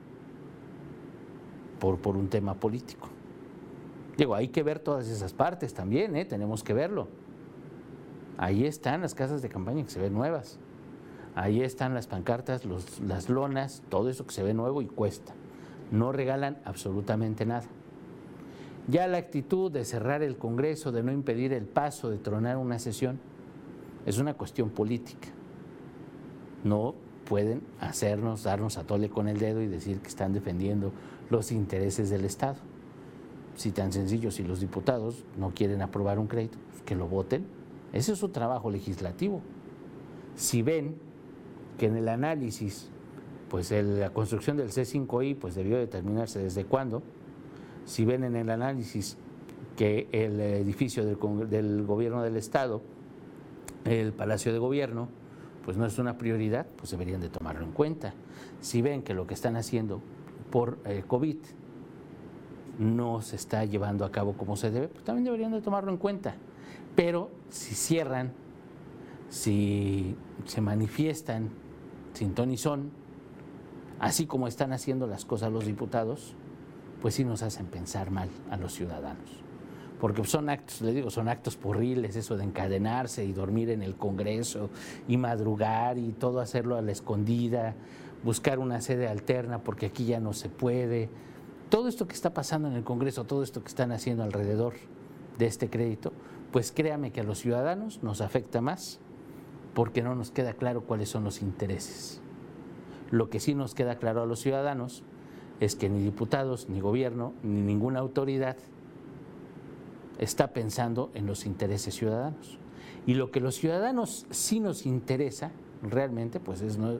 por, 1.79 1.99
por 1.99 2.17
un 2.17 2.29
tema 2.29 2.55
político. 2.55 3.09
Digo, 4.17 4.35
hay 4.35 4.49
que 4.49 4.63
ver 4.63 4.79
todas 4.79 5.09
esas 5.09 5.33
partes 5.33 5.75
también, 5.75 6.17
¿eh? 6.17 6.25
tenemos 6.25 6.63
que 6.63 6.75
verlo. 6.75 7.09
Ahí 8.41 8.65
están 8.65 9.03
las 9.03 9.15
casas 9.15 9.43
de 9.43 9.51
campaña 9.51 9.85
que 9.85 9.91
se 9.91 10.01
ven 10.01 10.15
nuevas. 10.15 10.59
Ahí 11.35 11.61
están 11.61 11.93
las 11.93 12.07
pancartas, 12.07 12.65
los, 12.65 12.99
las 13.01 13.29
lonas, 13.29 13.83
todo 13.91 14.09
eso 14.09 14.27
que 14.27 14.33
se 14.33 14.43
ve 14.43 14.55
nuevo 14.55 14.81
y 14.81 14.87
cuesta. 14.87 15.35
No 15.91 16.11
regalan 16.11 16.57
absolutamente 16.65 17.45
nada. 17.45 17.67
Ya 18.89 19.07
la 19.09 19.19
actitud 19.19 19.71
de 19.71 19.85
cerrar 19.85 20.23
el 20.23 20.39
Congreso, 20.39 20.91
de 20.91 21.03
no 21.03 21.13
impedir 21.13 21.53
el 21.53 21.67
paso, 21.67 22.09
de 22.09 22.17
tronar 22.17 22.57
una 22.57 22.79
sesión, 22.79 23.21
es 24.07 24.17
una 24.17 24.33
cuestión 24.33 24.71
política. 24.71 25.29
No 26.65 26.95
pueden 27.29 27.61
hacernos, 27.79 28.45
darnos 28.45 28.79
a 28.79 28.85
tole 28.85 29.11
con 29.11 29.29
el 29.29 29.39
dedo 29.39 29.61
y 29.61 29.67
decir 29.67 30.01
que 30.01 30.09
están 30.09 30.33
defendiendo 30.33 30.93
los 31.29 31.53
intereses 31.53 32.09
del 32.09 32.25
Estado. 32.25 32.57
Si 33.55 33.71
tan 33.71 33.93
sencillo, 33.93 34.31
si 34.31 34.45
los 34.45 34.61
diputados 34.61 35.27
no 35.37 35.51
quieren 35.51 35.83
aprobar 35.83 36.19
un 36.19 36.27
crédito, 36.27 36.57
pues 36.71 36.83
que 36.85 36.95
lo 36.95 37.07
voten. 37.07 37.60
Ese 37.93 38.13
es 38.13 38.19
su 38.19 38.29
trabajo 38.29 38.71
legislativo. 38.71 39.41
Si 40.37 40.63
ven 40.63 40.97
que 41.79 41.87
en 41.87 41.97
el 41.97 42.09
análisis, 42.09 42.89
pues 43.49 43.71
la 43.71 44.11
construcción 44.11 44.57
del 44.57 44.71
C5I 44.71 45.37
pues 45.37 45.55
debió 45.55 45.79
determinarse 45.79 46.39
desde 46.39 46.65
cuándo, 46.65 47.03
si 47.85 48.05
ven 48.05 48.25
en 48.25 48.37
el 48.37 48.51
análisis 48.51 49.17
que 49.77 50.09
el 50.13 50.39
edificio 50.41 51.05
del, 51.05 51.87
gobierno 51.87 52.23
del 52.23 52.37
Estado, 52.37 52.83
el 53.85 54.13
Palacio 54.13 54.53
de 54.53 54.59
Gobierno, 54.59 55.09
pues 55.65 55.77
no 55.77 55.87
es 55.87 55.99
una 55.99 56.19
prioridad, 56.19 56.67
pues 56.77 56.91
deberían 56.91 57.21
de 57.21 57.29
tomarlo 57.29 57.65
en 57.65 57.73
cuenta. 57.73 58.15
Si 58.61 58.83
ven 58.83 59.03
que 59.03 59.15
lo 59.15 59.27
que 59.27 59.35
están 59.35 59.57
haciendo 59.57 60.01
por 60.51 60.79
eh, 60.85 61.03
COVID 61.07 61.39
no 62.81 63.21
se 63.21 63.37
está 63.37 63.65
llevando 63.67 64.05
a 64.07 64.11
cabo 64.11 64.33
como 64.33 64.57
se 64.57 64.71
debe, 64.71 64.89
pues 64.89 65.05
también 65.05 65.25
deberían 65.25 65.53
de 65.53 65.61
tomarlo 65.61 65.93
en 65.93 65.99
cuenta. 65.99 66.35
Pero 66.97 67.31
si 67.51 67.75
cierran, 67.75 68.33
si 69.29 70.17
se 70.47 70.61
manifiestan 70.61 71.51
sin 72.15 72.35
ton 72.35 72.57
son, 72.57 72.91
así 74.01 74.27
como 74.27 74.49
están 74.49 74.73
haciendo 74.73 75.07
las 75.07 75.27
cosas 75.27 75.53
los 75.53 75.67
diputados, 75.67 76.35
pues 77.03 77.15
sí 77.15 77.25
nos 77.25 77.43
hacen 77.43 77.67
pensar 77.67 78.11
mal 78.11 78.31
a 78.51 78.57
los 78.57 78.73
ciudadanos. 78.73 79.31
Porque 80.01 80.25
son 80.25 80.49
actos, 80.49 80.81
le 80.81 80.95
digo, 80.95 81.11
son 81.11 81.29
actos 81.29 81.57
porriles, 81.57 82.17
eso 82.17 82.39
de 82.39 82.45
encadenarse 82.45 83.27
y 83.27 83.33
dormir 83.33 83.69
en 83.69 83.83
el 83.83 83.95
Congreso 83.97 84.71
y 85.07 85.19
madrugar 85.19 85.99
y 85.99 86.13
todo 86.13 86.41
hacerlo 86.41 86.77
a 86.77 86.83
la 86.83 86.93
escondida, 86.93 87.75
buscar 88.25 88.59
una 88.59 88.81
sede 88.81 89.07
alterna 89.07 89.59
porque 89.59 89.87
aquí 89.87 90.07
ya 90.07 90.19
no 90.19 90.33
se 90.33 90.49
puede. 90.49 91.11
Todo 91.71 91.87
esto 91.87 92.09
que 92.09 92.15
está 92.15 92.35
pasando 92.35 92.67
en 92.67 92.75
el 92.75 92.83
Congreso, 92.83 93.25
todo 93.25 93.45
esto 93.45 93.63
que 93.63 93.69
están 93.69 93.93
haciendo 93.93 94.25
alrededor 94.25 94.75
de 95.39 95.47
este 95.47 95.71
crédito, 95.71 96.13
pues 96.51 96.73
créame 96.73 97.13
que 97.13 97.21
a 97.21 97.25
los 97.25 97.39
ciudadanos 97.39 98.03
nos 98.03 98.21
afecta 98.21 98.61
más 98.61 98.99
porque 99.73 100.03
no 100.03 100.17
nos 100.17 100.33
queda 100.33 100.55
claro 100.55 100.83
cuáles 100.83 101.09
son 101.09 101.23
los 101.23 101.43
intereses. 101.43 102.21
Lo 103.13 103.31
que 103.31 103.39
sí 103.39 103.55
nos 103.55 103.75
queda 103.75 103.99
claro 103.99 104.21
a 104.23 104.27
los 104.27 104.41
ciudadanos 104.41 105.05
es 105.61 105.77
que 105.77 105.89
ni 105.89 106.03
diputados, 106.03 106.69
ni 106.69 106.81
gobierno, 106.81 107.35
ni 107.45 107.61
ninguna 107.61 108.01
autoridad 108.01 108.57
está 110.19 110.49
pensando 110.49 111.11
en 111.15 111.27
los 111.27 111.47
intereses 111.47 111.95
ciudadanos. 111.95 112.59
Y 113.07 113.15
lo 113.15 113.31
que 113.31 113.39
los 113.39 113.55
ciudadanos 113.55 114.27
sí 114.31 114.59
nos 114.59 114.87
interesa 114.87 115.53
realmente, 115.83 116.41
pues 116.41 116.63
es 116.63 116.79
no, 116.79 116.99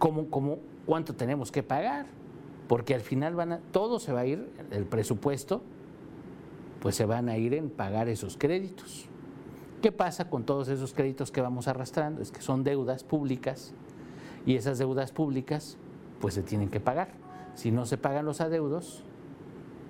cómo, 0.00 0.28
cómo, 0.30 0.58
cuánto 0.84 1.14
tenemos 1.14 1.52
que 1.52 1.62
pagar, 1.62 2.06
porque 2.70 2.94
al 2.94 3.00
final 3.00 3.34
van 3.34 3.50
a, 3.50 3.58
todo 3.72 3.98
se 3.98 4.12
va 4.12 4.20
a 4.20 4.26
ir, 4.26 4.48
el 4.70 4.84
presupuesto, 4.84 5.60
pues 6.80 6.94
se 6.94 7.04
van 7.04 7.28
a 7.28 7.36
ir 7.36 7.52
en 7.52 7.68
pagar 7.68 8.08
esos 8.08 8.36
créditos. 8.36 9.06
¿Qué 9.82 9.90
pasa 9.90 10.30
con 10.30 10.44
todos 10.44 10.68
esos 10.68 10.94
créditos 10.94 11.32
que 11.32 11.40
vamos 11.40 11.66
arrastrando? 11.66 12.22
Es 12.22 12.30
que 12.30 12.42
son 12.42 12.62
deudas 12.62 13.02
públicas 13.02 13.74
y 14.46 14.54
esas 14.54 14.78
deudas 14.78 15.10
públicas 15.10 15.78
pues 16.20 16.34
se 16.34 16.44
tienen 16.44 16.68
que 16.68 16.78
pagar. 16.78 17.08
Si 17.56 17.72
no 17.72 17.86
se 17.86 17.98
pagan 17.98 18.24
los 18.24 18.40
adeudos, 18.40 19.02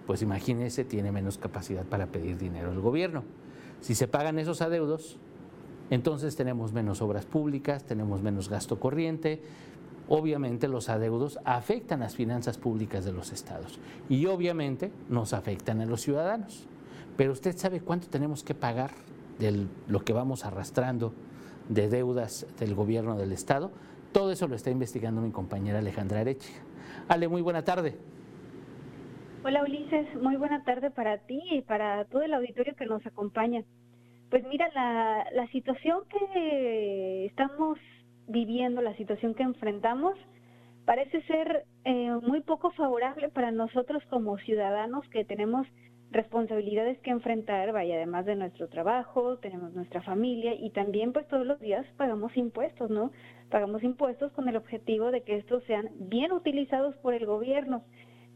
pues 0.07 0.23
imagínese, 0.23 0.87
tiene 0.87 1.13
menos 1.13 1.37
capacidad 1.37 1.85
para 1.85 2.07
pedir 2.07 2.39
dinero 2.39 2.71
al 2.71 2.81
gobierno. 2.81 3.25
Si 3.83 3.95
se 3.95 4.09
pagan 4.09 4.39
esos 4.39 4.63
adeudos, 4.63 5.19
entonces 5.91 6.35
tenemos 6.35 6.73
menos 6.73 7.03
obras 7.03 7.27
públicas, 7.27 7.85
tenemos 7.85 8.23
menos 8.23 8.49
gasto 8.49 8.81
corriente. 8.81 9.43
Obviamente 10.13 10.67
los 10.67 10.89
adeudos 10.89 11.39
afectan 11.45 12.01
las 12.01 12.17
finanzas 12.17 12.59
públicas 12.59 13.05
de 13.05 13.13
los 13.13 13.31
estados 13.31 13.79
y 14.09 14.27
obviamente 14.27 14.91
nos 15.09 15.33
afectan 15.33 15.81
a 15.81 15.87
los 15.87 16.01
ciudadanos. 16.01 16.67
Pero 17.17 17.31
usted 17.31 17.57
sabe 17.57 17.81
cuánto 17.81 18.09
tenemos 18.09 18.43
que 18.43 18.57
pagar 18.57 18.91
de 19.39 19.69
lo 19.87 20.01
que 20.01 20.13
vamos 20.13 20.45
arrastrando 20.45 21.15
de 21.69 21.89
deudas 21.89 22.45
del 22.59 22.75
gobierno 22.75 23.17
del 23.17 23.31
estado. 23.31 23.71
Todo 24.11 24.33
eso 24.33 24.49
lo 24.49 24.57
está 24.57 24.71
investigando 24.71 25.21
mi 25.21 25.31
compañera 25.31 25.79
Alejandra 25.79 26.23
Arechi. 26.23 26.51
Ale, 27.07 27.29
muy 27.29 27.41
buena 27.41 27.63
tarde. 27.63 27.97
Hola 29.45 29.63
Ulises, 29.63 30.09
muy 30.21 30.35
buena 30.35 30.65
tarde 30.65 30.91
para 30.91 31.19
ti 31.19 31.41
y 31.53 31.63
para 31.63 32.05
todo 32.07 32.23
el 32.23 32.35
auditorio 32.35 32.75
que 32.75 32.87
nos 32.87 33.07
acompaña. 33.07 33.63
Pues 34.29 34.45
mira, 34.49 34.69
la 34.75 35.47
situación 35.53 36.01
que 36.09 37.27
estamos 37.27 37.79
viviendo, 38.31 38.81
la 38.81 38.97
situación 38.97 39.35
que 39.35 39.43
enfrentamos, 39.43 40.15
parece 40.85 41.23
ser 41.23 41.65
eh, 41.85 42.11
muy 42.23 42.41
poco 42.41 42.71
favorable 42.73 43.29
para 43.29 43.51
nosotros 43.51 44.03
como 44.09 44.39
ciudadanos 44.39 45.09
que 45.09 45.25
tenemos 45.25 45.67
responsabilidades 46.11 46.99
que 47.01 47.11
enfrentar, 47.11 47.73
vaya, 47.73 47.95
además 47.95 48.27
de 48.27 48.35
nuestro 48.35 48.69
trabajo, 48.69 49.39
tenemos 49.39 49.73
nuestra 49.75 50.03
familia 50.03 50.55
y 50.55 50.71
también 50.71 51.13
pues 51.13 51.27
todos 51.29 51.47
los 51.47 51.61
días 51.61 51.87
pagamos 51.97 52.37
impuestos, 52.37 52.91
¿no? 52.91 53.13
Pagamos 53.49 53.83
impuestos 53.85 54.33
con 54.33 54.49
el 54.49 54.57
objetivo 54.57 55.13
de 55.13 55.23
que 55.23 55.37
estos 55.37 55.63
sean 55.65 55.91
bien 55.95 56.33
utilizados 56.33 56.97
por 56.97 57.15
el 57.15 57.27
gobierno. 57.27 57.85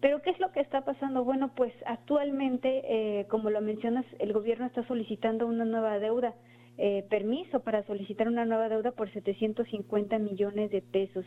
Pero 0.01 0.23
¿qué 0.23 0.31
es 0.31 0.39
lo 0.39 0.53
que 0.53 0.61
está 0.61 0.85
pasando? 0.85 1.25
Bueno, 1.25 1.53
pues 1.57 1.73
actualmente, 1.87 2.83
eh, 2.85 3.27
como 3.29 3.51
lo 3.51 3.61
mencionas, 3.61 4.05
el 4.19 4.33
gobierno 4.33 4.67
está 4.67 4.87
solicitando 4.87 5.47
una 5.47 5.65
nueva 5.65 5.99
deuda, 5.99 6.35
eh, 6.77 7.05
permiso 7.09 7.61
para 7.61 7.87
solicitar 7.87 8.29
una 8.29 8.45
nueva 8.45 8.69
deuda 8.69 8.93
por 8.93 9.11
750 9.13 10.19
millones 10.19 10.71
de 10.71 10.83
pesos. 10.83 11.25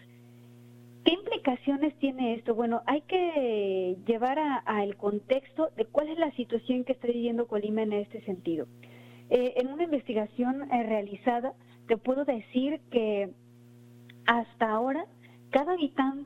¿Qué 1.05 1.13
implicaciones 1.13 1.97
tiene 1.99 2.33
esto? 2.33 2.53
Bueno, 2.53 2.81
hay 2.85 3.01
que 3.01 3.95
llevar 4.05 4.37
al 4.65 4.97
contexto 4.97 5.69
de 5.77 5.85
cuál 5.85 6.09
es 6.09 6.19
la 6.19 6.31
situación 6.31 6.83
que 6.83 6.91
está 6.91 7.07
viviendo 7.07 7.47
Colima 7.47 7.83
en 7.83 7.93
este 7.93 8.21
sentido. 8.25 8.67
Eh, 9.29 9.53
en 9.57 9.67
una 9.67 9.83
investigación 9.83 10.69
eh, 10.71 10.83
realizada, 10.83 11.53
te 11.87 11.97
puedo 11.97 12.25
decir 12.25 12.81
que 12.91 13.29
hasta 14.25 14.69
ahora 14.69 15.05
cada 15.49 15.73
habitante 15.73 16.16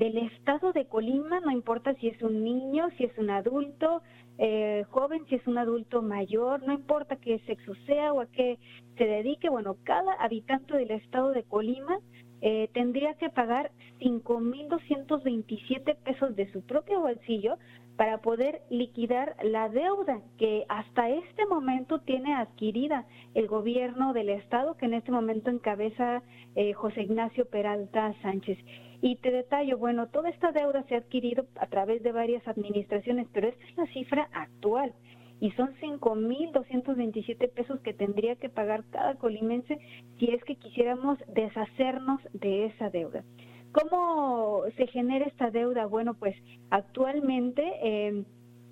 del 0.00 0.16
estado 0.16 0.72
de 0.72 0.86
Colima, 0.86 1.40
no 1.40 1.50
importa 1.50 1.92
si 1.96 2.08
es 2.08 2.22
un 2.22 2.42
niño, 2.42 2.88
si 2.96 3.04
es 3.04 3.18
un 3.18 3.28
adulto 3.28 4.00
eh, 4.38 4.84
joven, 4.88 5.26
si 5.28 5.34
es 5.34 5.46
un 5.46 5.58
adulto 5.58 6.00
mayor, 6.00 6.62
no 6.66 6.72
importa 6.72 7.16
qué 7.16 7.38
sexo 7.40 7.74
sea 7.84 8.14
o 8.14 8.22
a 8.22 8.26
qué 8.26 8.58
se 8.96 9.04
dedique, 9.04 9.50
bueno, 9.50 9.76
cada 9.84 10.14
habitante 10.14 10.74
del 10.74 10.90
estado 10.92 11.32
de 11.32 11.42
Colima 11.42 11.98
eh, 12.40 12.70
tendría 12.72 13.12
que 13.12 13.28
pagar 13.28 13.72
5.227 14.00 15.94
pesos 15.96 16.34
de 16.34 16.50
su 16.50 16.62
propio 16.62 17.00
bolsillo 17.00 17.58
para 17.96 18.22
poder 18.22 18.62
liquidar 18.70 19.36
la 19.42 19.68
deuda 19.68 20.22
que 20.38 20.64
hasta 20.70 21.10
este 21.10 21.44
momento 21.44 21.98
tiene 21.98 22.32
adquirida 22.32 23.04
el 23.34 23.46
gobierno 23.46 24.14
del 24.14 24.30
Estado, 24.30 24.78
que 24.78 24.86
en 24.86 24.94
este 24.94 25.12
momento 25.12 25.50
encabeza 25.50 26.22
eh, 26.54 26.72
José 26.72 27.02
Ignacio 27.02 27.44
Peralta 27.50 28.14
Sánchez. 28.22 28.56
Y 29.02 29.16
te 29.16 29.30
detallo, 29.30 29.78
bueno, 29.78 30.08
toda 30.08 30.28
esta 30.28 30.52
deuda 30.52 30.82
se 30.84 30.94
ha 30.94 30.98
adquirido 30.98 31.46
a 31.56 31.66
través 31.66 32.02
de 32.02 32.12
varias 32.12 32.46
administraciones, 32.46 33.28
pero 33.32 33.48
esta 33.48 33.64
es 33.64 33.76
la 33.76 33.86
cifra 33.86 34.28
actual 34.32 34.92
y 35.40 35.50
son 35.52 35.70
5.227 35.80 37.50
pesos 37.50 37.80
que 37.80 37.94
tendría 37.94 38.36
que 38.36 38.50
pagar 38.50 38.84
cada 38.90 39.14
colimense 39.14 39.78
si 40.18 40.26
es 40.26 40.44
que 40.44 40.56
quisiéramos 40.56 41.18
deshacernos 41.28 42.20
de 42.34 42.66
esa 42.66 42.90
deuda. 42.90 43.24
¿Cómo 43.72 44.64
se 44.76 44.86
genera 44.88 45.26
esta 45.26 45.50
deuda? 45.50 45.86
Bueno, 45.86 46.14
pues 46.14 46.36
actualmente 46.70 47.62
eh, 47.82 48.24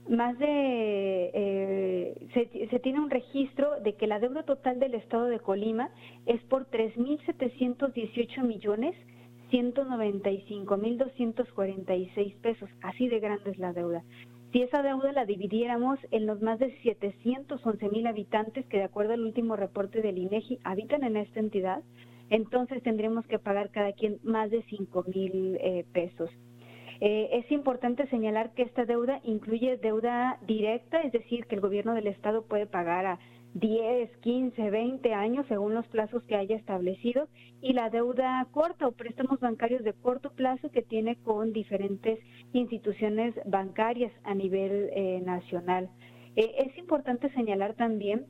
más 0.08 0.38
de 0.38 1.30
eh, 1.32 2.68
se, 2.70 2.78
tiene 2.80 3.00
un 3.00 3.10
registro 3.10 3.80
de 3.80 3.94
que 3.94 4.06
la 4.06 4.18
deuda 4.18 4.42
total 4.42 4.78
del 4.80 4.94
estado 4.94 5.26
de 5.26 5.38
Colima 5.38 5.90
es 6.26 6.42
por 6.44 6.68
3.718 6.70 8.42
millones 8.42 8.94
195.246 9.50 12.36
pesos. 12.40 12.68
Así 12.82 13.08
de 13.08 13.20
grande 13.20 13.50
es 13.50 13.58
la 13.58 13.72
deuda. 13.72 14.02
Si 14.52 14.62
esa 14.62 14.82
deuda 14.82 15.12
la 15.12 15.24
dividiéramos 15.26 15.98
en 16.10 16.26
los 16.26 16.40
más 16.40 16.58
de 16.58 16.74
711.000 16.82 18.08
habitantes 18.08 18.64
que 18.66 18.78
de 18.78 18.84
acuerdo 18.84 19.12
al 19.12 19.20
último 19.20 19.56
reporte 19.56 20.00
del 20.00 20.16
INEGI 20.16 20.58
habitan 20.64 21.04
en 21.04 21.18
esta 21.18 21.40
entidad, 21.40 21.82
entonces 22.30 22.82
tendremos 22.82 23.26
que 23.26 23.38
pagar 23.38 23.70
cada 23.70 23.92
quien 23.92 24.18
más 24.22 24.50
de 24.50 24.62
cinco 24.64 25.04
mil 25.06 25.58
eh, 25.60 25.84
pesos. 25.92 26.30
Eh, 27.00 27.28
es 27.32 27.50
importante 27.52 28.08
señalar 28.08 28.52
que 28.54 28.62
esta 28.62 28.84
deuda 28.84 29.20
incluye 29.22 29.76
deuda 29.76 30.38
directa, 30.46 31.00
es 31.02 31.12
decir, 31.12 31.46
que 31.46 31.54
el 31.54 31.60
gobierno 31.60 31.94
del 31.94 32.08
Estado 32.08 32.42
puede 32.42 32.66
pagar 32.66 33.06
a 33.06 33.18
10, 33.60 34.16
15, 34.18 34.70
20 34.70 35.14
años 35.14 35.46
según 35.48 35.74
los 35.74 35.86
plazos 35.88 36.22
que 36.24 36.36
haya 36.36 36.56
establecido 36.56 37.28
y 37.60 37.72
la 37.72 37.90
deuda 37.90 38.46
corta 38.52 38.86
o 38.86 38.92
préstamos 38.92 39.40
bancarios 39.40 39.82
de 39.82 39.94
corto 39.94 40.30
plazo 40.30 40.70
que 40.70 40.82
tiene 40.82 41.16
con 41.16 41.52
diferentes 41.52 42.20
instituciones 42.52 43.34
bancarias 43.46 44.12
a 44.24 44.34
nivel 44.34 44.90
eh, 44.92 45.20
nacional. 45.24 45.90
es 46.36 46.78
importante 46.78 47.30
señalar 47.30 47.74
también 47.74 48.26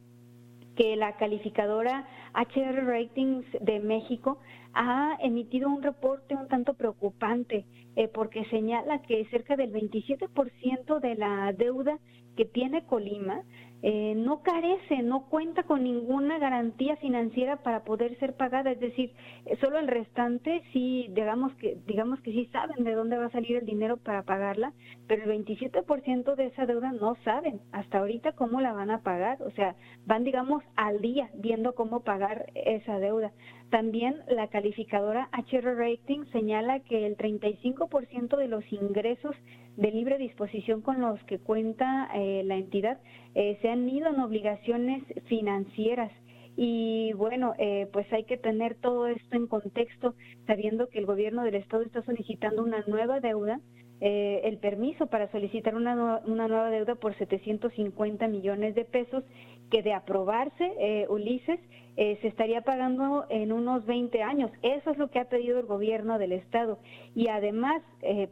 que 0.77 0.95
la 0.95 1.17
calificadora 1.17 2.07
HR 2.35 2.87
Ratings 2.87 3.45
de 3.61 3.81
México 3.81 4.39
ha 4.73 5.19
emitido 5.21 5.69
un 5.69 5.83
reporte 5.83 6.37
un 6.37 6.47
tanto 6.47 6.75
preocupante 6.75 7.67
eh, 7.97 8.07
porque 8.07 8.45
señala 8.45 9.03
que 9.03 9.25
cerca 9.27 9.57
del 9.57 9.73
27% 9.73 11.01
de 11.01 11.17
la 11.17 11.53
deuda 11.53 11.99
que 12.37 12.45
tiene 12.45 12.85
Colima 12.87 13.43
eh, 13.83 14.15
no 14.17 14.43
carece, 14.43 15.03
no 15.03 15.27
cuenta 15.27 15.63
con 15.63 15.85
ninguna 15.85 16.39
garantía 16.39 16.97
financiera 16.97 17.59
para 17.59 17.85
poder 17.85 18.19
ser 18.19 18.35
pagada, 18.35 18.73
es 18.73 18.81
decir, 18.81 19.13
eh, 19.47 19.57
solo 19.61 19.79
el 19.79 19.87
restante 19.87 20.63
sí, 20.73 21.07
digamos 21.11 21.55
que, 21.55 21.79
digamos 21.87 22.21
que 22.21 22.33
sí 22.33 22.47
saben 22.53 22.83
de 22.83 22.95
dónde 22.95 23.19
va 23.19 23.27
a 23.27 23.31
salir 23.31 23.57
el 23.57 23.67
dinero 23.67 23.97
para 23.97 24.25
pagarla, 24.25 24.73
pero 25.07 25.23
el 25.23 25.45
27% 25.45 26.35
de 26.35 26.47
esa 26.47 26.67
deuda 26.67 26.93
no 26.93 27.15
saben 27.25 27.61
hasta 27.71 27.99
ahorita 27.99 28.33
cómo 28.33 28.61
la 28.61 28.73
van 28.73 28.91
a 28.91 29.03
pagar, 29.03 29.41
o 29.43 29.51
sea, 29.53 29.77
van 30.07 30.25
digamos 30.25 30.65
al 30.75 31.01
día 31.01 31.31
viendo 31.35 31.75
cómo 31.75 32.01
pagar 32.01 32.51
esa 32.55 32.99
deuda. 32.99 33.33
También 33.71 34.17
la 34.29 34.49
calificadora 34.49 35.29
HR 35.33 35.77
Rating 35.77 36.25
señala 36.33 36.81
que 36.81 37.07
el 37.07 37.17
35% 37.17 38.37
de 38.37 38.49
los 38.49 38.65
ingresos 38.73 39.37
de 39.77 39.93
libre 39.93 40.19
disposición 40.19 40.81
con 40.81 41.01
los 41.01 41.23
que 41.25 41.39
cuenta 41.39 42.09
eh, 42.15 42.43
la 42.45 42.57
entidad 42.57 42.99
eh, 43.35 43.59
se 43.61 43.69
han 43.69 43.89
ido 43.89 44.09
en 44.09 44.21
obligaciones 44.21 45.03
financieras. 45.27 46.13
Y 46.57 47.13
bueno, 47.13 47.55
eh, 47.59 47.89
pues 47.93 48.13
hay 48.13 48.25
que 48.25 48.37
tener 48.37 48.75
todo 48.75 49.07
esto 49.07 49.37
en 49.37 49.47
contexto, 49.47 50.15
sabiendo 50.47 50.89
que 50.89 50.99
el 50.99 51.07
gobierno 51.07 51.45
del 51.45 51.55
Estado 51.55 51.83
está 51.85 52.03
solicitando 52.03 52.63
una 52.63 52.83
nueva 52.87 53.21
deuda, 53.21 53.61
el 54.01 54.59
permiso 54.59 55.09
para 55.09 55.29
solicitar 55.33 55.75
una, 55.75 56.21
una 56.25 56.47
nueva 56.47 56.71
deuda 56.71 56.95
por 56.95 57.17
750 57.19 58.29
millones 58.29 58.77
de 58.77 58.85
pesos, 58.85 59.25
que 59.73 59.83
de 59.83 59.93
aprobarse, 59.93 61.07
Ulises, 61.09 61.59
se 61.97 62.29
estaría 62.29 62.61
pagando 62.61 63.27
en 63.29 63.51
unos 63.51 63.85
20 63.87 64.23
años. 64.23 64.53
Eso 64.63 64.91
es 64.93 64.99
lo 64.99 65.11
que 65.11 65.19
ha 65.19 65.29
pedido 65.29 65.59
el 65.59 65.67
gobierno 65.67 66.17
del 66.21 66.31
Estado. 66.31 66.79
Y 67.17 67.27
además, 67.27 67.83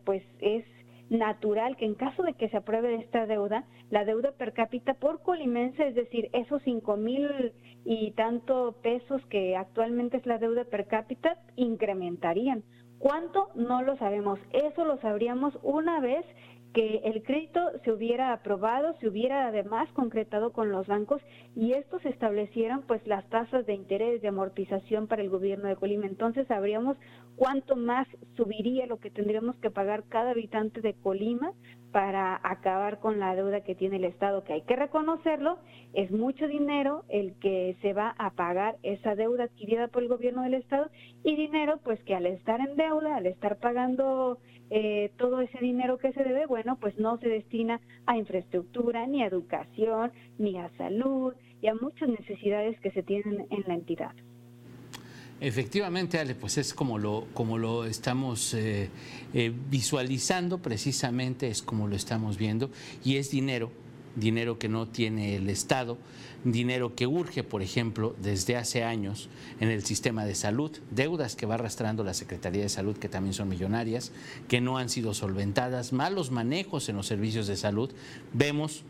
pues 0.05 0.23
es 0.39 0.65
natural 1.11 1.77
que 1.77 1.85
en 1.85 1.95
caso 1.95 2.23
de 2.23 2.35
que 2.35 2.49
se 2.49 2.57
apruebe 2.57 2.97
esta 2.97 3.27
deuda, 3.27 3.65
la 3.91 4.05
deuda 4.05 4.33
per 4.33 4.53
cápita 4.53 4.95
por 4.95 5.23
colimense, 5.23 5.89
es 5.89 5.95
decir, 5.95 6.29
esos 6.33 6.63
cinco 6.63 6.97
mil 6.97 7.53
y 7.85 8.13
tanto 8.13 8.77
pesos 8.83 9.25
que 9.27 9.57
actualmente 9.57 10.17
es 10.17 10.27
la 10.27 10.39
deuda 10.39 10.65
per 10.65 10.87
cápita, 10.87 11.39
incrementarían. 11.57 12.65
¿Cuánto? 12.99 13.51
No 13.55 13.83
lo 13.83 13.97
sabemos. 13.99 14.39
Eso 14.53 14.85
lo 14.85 14.97
sabríamos 14.99 15.59
una 15.63 16.01
vez 16.01 16.25
que 16.77 17.01
el 17.05 17.23
crédito 17.23 17.59
se 17.85 17.91
hubiera 17.91 18.35
aprobado, 18.35 18.95
se 19.01 19.09
hubiera 19.09 19.47
además 19.47 19.89
concretado 19.95 20.53
con 20.53 20.71
los 20.71 20.87
bancos 20.87 21.23
y 21.55 21.73
estos 21.73 22.05
establecieran 22.05 22.83
pues 22.83 23.01
las 23.07 23.27
tasas 23.31 23.65
de 23.65 23.73
interés 23.73 24.21
de 24.21 24.29
amortización 24.29 25.07
para 25.07 25.23
el 25.23 25.31
gobierno 25.31 25.69
de 25.69 25.77
Colima. 25.77 26.05
Entonces 26.05 26.47
sabríamos 26.49 26.99
cuánto 27.35 27.77
más 27.77 28.07
subiría 28.37 28.85
lo 28.85 28.99
que 28.99 29.11
tendríamos 29.11 29.57
que 29.57 29.71
pagar 29.71 30.05
cada 30.11 30.33
habitante 30.33 30.83
de 30.83 30.93
Colima 30.93 31.55
para 31.97 32.39
acabar 32.43 33.01
con 33.01 33.19
la 33.19 33.35
deuda 33.35 33.63
que 33.63 33.75
tiene 33.75 33.97
el 33.97 34.05
Estado, 34.05 34.45
que 34.45 34.53
hay 34.53 34.61
que 34.61 34.77
reconocerlo, 34.77 35.57
es 35.95 36.11
mucho 36.11 36.47
dinero 36.47 37.05
el 37.09 37.33
que 37.39 37.75
se 37.81 37.95
va 37.95 38.15
a 38.19 38.33
pagar 38.33 38.77
esa 38.83 39.15
deuda 39.15 39.45
adquirida 39.45 39.89
por 39.89 40.03
el 40.03 40.11
gobierno 40.11 40.43
del 40.43 40.53
Estado 40.53 40.91
y 41.25 41.37
dinero 41.37 41.81
pues 41.83 41.99
que 42.05 42.15
al 42.15 42.27
estar 42.27 42.61
en 42.61 42.77
deuda, 42.77 43.17
al 43.17 43.25
estar 43.25 43.57
pagando 43.57 44.37
eh, 44.69 45.11
todo 45.17 45.41
ese 45.41 45.57
dinero 45.57 45.97
que 45.97 46.13
se 46.13 46.23
debe, 46.23 46.45
bueno, 46.45 46.77
pues 46.79 46.99
no 46.99 47.17
se 47.17 47.31
destina 47.31 47.81
a 48.05 48.19
infraestructura, 48.19 49.07
ni 49.07 49.23
a 49.23 49.29
educación, 49.29 50.13
ni 50.37 50.59
a 50.59 50.69
salud 50.77 51.33
y 51.63 51.69
a 51.69 51.75
muchas 51.77 52.11
necesidades 52.11 52.79
que 52.81 52.91
se 52.91 53.05
tienen 53.05 53.47
en 53.49 53.65
la 53.67 53.73
entidad. 53.73 54.13
Efectivamente, 55.41 56.19
Ale, 56.19 56.35
pues 56.35 56.57
es 56.57 56.73
como 56.73 56.99
lo, 56.99 57.27
como 57.35 57.59
lo 57.59 57.85
estamos 57.85 58.55
eh, 58.55 58.89
eh, 59.35 59.53
visualizando, 59.71 60.59
precisamente 60.59 61.49
es 61.49 61.61
como 61.61 61.89
lo 61.89 61.95
estamos 61.95 62.39
viendo, 62.39 62.71
y 63.05 63.17
es 63.17 63.31
dinero, 63.31 63.71
dinero 64.15 64.59
que 64.59 64.71
no 64.71 64.89
tiene 64.89 65.37
el 65.37 65.51
Estado, 65.51 65.99
dinero 66.43 66.95
que 66.95 67.07
urge, 67.07 67.43
por 67.43 67.61
ejemplo, 67.61 68.17
desde 68.23 68.57
hace 68.57 68.83
años 68.83 69.29
en 69.61 69.69
el 69.69 69.85
sistema 69.85 70.25
de 70.25 70.35
salud, 70.35 70.71
deudas 70.91 71.37
que 71.37 71.45
va 71.45 71.57
arrastrando 71.57 72.03
la 72.03 72.15
Secretaría 72.15 72.63
de 72.63 72.71
Salud, 72.71 72.97
que 72.97 73.11
también 73.11 73.35
son 73.35 73.49
millonarias, 73.49 74.13
que 74.49 74.63
no 74.63 74.79
han 74.79 74.89
sido 74.89 75.13
solventadas, 75.13 75.93
malos 75.93 76.31
manejos 76.31 76.89
en 76.89 76.97
los 76.97 77.07
servicios 77.07 77.47
de 77.47 77.57
salud. 77.57 77.91
Vemos 78.33 78.85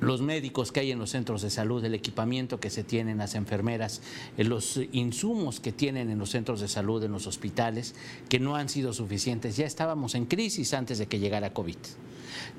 los 0.00 0.20
médicos 0.20 0.72
que 0.72 0.80
hay 0.80 0.90
en 0.90 0.98
los 0.98 1.10
centros 1.10 1.42
de 1.42 1.50
salud, 1.50 1.84
el 1.84 1.94
equipamiento 1.94 2.60
que 2.60 2.70
se 2.70 2.84
tienen 2.84 3.18
las 3.18 3.34
enfermeras, 3.34 4.02
eh, 4.36 4.44
los 4.44 4.80
insumos 4.92 5.60
que 5.60 5.72
tienen 5.72 6.10
en 6.10 6.18
los 6.18 6.30
centros 6.30 6.60
de 6.60 6.68
salud, 6.68 7.02
en 7.04 7.12
los 7.12 7.26
hospitales, 7.26 7.94
que 8.28 8.40
no 8.40 8.56
han 8.56 8.68
sido 8.68 8.92
suficientes. 8.92 9.56
Ya 9.56 9.66
estábamos 9.66 10.14
en 10.14 10.26
crisis 10.26 10.74
antes 10.74 10.98
de 10.98 11.06
que 11.06 11.18
llegara 11.18 11.52
COVID. 11.52 11.76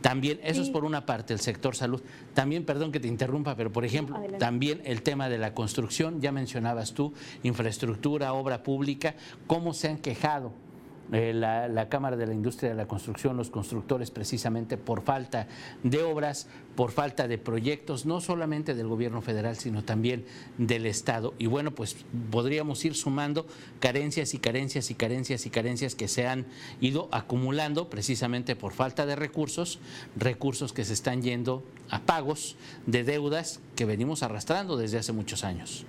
También, 0.01 0.39
eso 0.43 0.61
es 0.61 0.69
por 0.69 0.85
una 0.85 1.05
parte, 1.05 1.33
el 1.33 1.39
sector 1.39 1.75
salud. 1.75 2.01
También, 2.33 2.65
perdón 2.65 2.91
que 2.91 2.99
te 2.99 3.07
interrumpa, 3.07 3.55
pero 3.55 3.71
por 3.71 3.85
ejemplo, 3.85 4.19
también 4.39 4.81
el 4.85 5.01
tema 5.01 5.29
de 5.29 5.37
la 5.37 5.53
construcción, 5.53 6.21
ya 6.21 6.31
mencionabas 6.31 6.93
tú, 6.93 7.13
infraestructura, 7.43 8.33
obra 8.33 8.63
pública, 8.63 9.15
cómo 9.47 9.73
se 9.73 9.89
han 9.89 9.97
quejado 9.97 10.53
eh, 11.11 11.33
la, 11.33 11.87
Cámara 11.89 12.17
de 12.17 12.25
la 12.25 12.33
Industria 12.33 12.71
de 12.71 12.75
la 12.75 12.87
Construcción, 12.87 13.37
los 13.37 13.49
constructores, 13.49 14.09
precisamente 14.09 14.77
por 14.77 15.03
falta 15.03 15.47
de 15.83 16.01
obras, 16.01 16.47
por 16.75 16.91
falta 16.91 17.27
de 17.27 17.37
proyectos, 17.37 18.05
no 18.05 18.21
solamente 18.21 18.73
del 18.73 18.87
gobierno 18.87 19.21
federal, 19.21 19.55
sino 19.55 19.83
también 19.83 20.25
del 20.57 20.85
Estado. 20.85 21.33
Y 21.37 21.45
bueno, 21.45 21.71
pues 21.71 21.95
podríamos 22.31 22.83
ir 22.85 22.95
sumando 22.95 23.45
carencias 23.79 24.33
y 24.33 24.39
carencias 24.39 24.89
y 24.89 24.95
carencias 24.95 25.45
y 25.45 25.49
carencias 25.49 25.95
que 25.95 26.07
se 26.07 26.27
han 26.27 26.45
ido 26.81 27.07
acumulando 27.11 27.89
precisamente 27.89 28.55
por 28.55 28.73
falta 28.73 29.05
de 29.05 29.15
recursos, 29.15 29.79
recursos 30.15 30.73
que 30.73 30.85
se 30.85 30.93
están 30.93 31.21
yendo 31.21 31.63
a 31.89 32.01
pagos 32.01 32.55
de 32.87 33.03
deudas 33.03 33.59
que 33.75 33.85
venimos 33.85 34.23
arrastrando 34.23 34.75
desde 34.75 34.97
hace 34.97 35.11
muchos 35.11 35.43
años. 35.43 35.85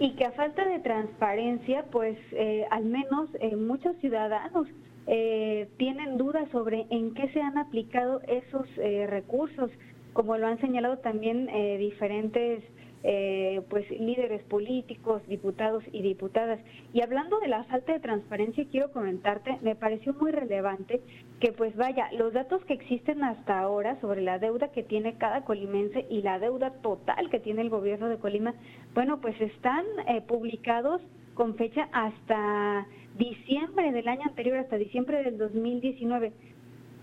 Y 0.00 0.12
que 0.12 0.24
a 0.24 0.32
falta 0.32 0.64
de 0.64 0.78
transparencia, 0.80 1.84
pues 1.90 2.16
eh, 2.32 2.66
al 2.70 2.84
menos 2.84 3.28
eh, 3.40 3.56
muchos 3.56 3.96
ciudadanos 3.96 4.68
eh, 5.06 5.68
tienen 5.76 6.18
dudas 6.18 6.48
sobre 6.50 6.86
en 6.90 7.14
qué 7.14 7.28
se 7.30 7.40
han 7.40 7.58
aplicado 7.58 8.20
esos 8.28 8.66
recursos, 8.76 9.70
como 10.12 10.36
lo 10.36 10.46
han 10.46 10.60
señalado 10.60 10.98
también 10.98 11.48
diferentes 11.78 12.62
eh, 13.04 13.62
pues 13.68 13.88
líderes 13.90 14.42
políticos, 14.44 15.22
diputados 15.28 15.84
y 15.92 16.02
diputadas. 16.02 16.60
Y 16.92 17.02
hablando 17.02 17.38
de 17.40 17.48
la 17.48 17.64
falta 17.64 17.92
de 17.92 18.00
transparencia, 18.00 18.66
quiero 18.70 18.90
comentarte, 18.92 19.58
me 19.62 19.76
pareció 19.76 20.14
muy 20.14 20.32
relevante 20.32 21.00
que 21.40 21.52
pues 21.52 21.76
vaya, 21.76 22.10
los 22.12 22.32
datos 22.32 22.64
que 22.64 22.74
existen 22.74 23.22
hasta 23.22 23.60
ahora 23.60 24.00
sobre 24.00 24.22
la 24.22 24.38
deuda 24.38 24.72
que 24.72 24.82
tiene 24.82 25.16
cada 25.18 25.44
colimense 25.44 26.06
y 26.10 26.22
la 26.22 26.38
deuda 26.38 26.70
total 26.82 27.30
que 27.30 27.38
tiene 27.38 27.62
el 27.62 27.70
gobierno 27.70 28.08
de 28.08 28.18
Colima, 28.18 28.54
bueno, 28.94 29.20
pues 29.20 29.40
están 29.40 29.84
eh, 30.08 30.20
publicados 30.22 31.00
con 31.34 31.54
fecha 31.54 31.88
hasta 31.92 32.86
diciembre 33.16 33.92
del 33.92 34.08
año 34.08 34.22
anterior, 34.24 34.58
hasta 34.58 34.76
diciembre 34.76 35.22
del 35.22 35.38
2019. 35.38 36.32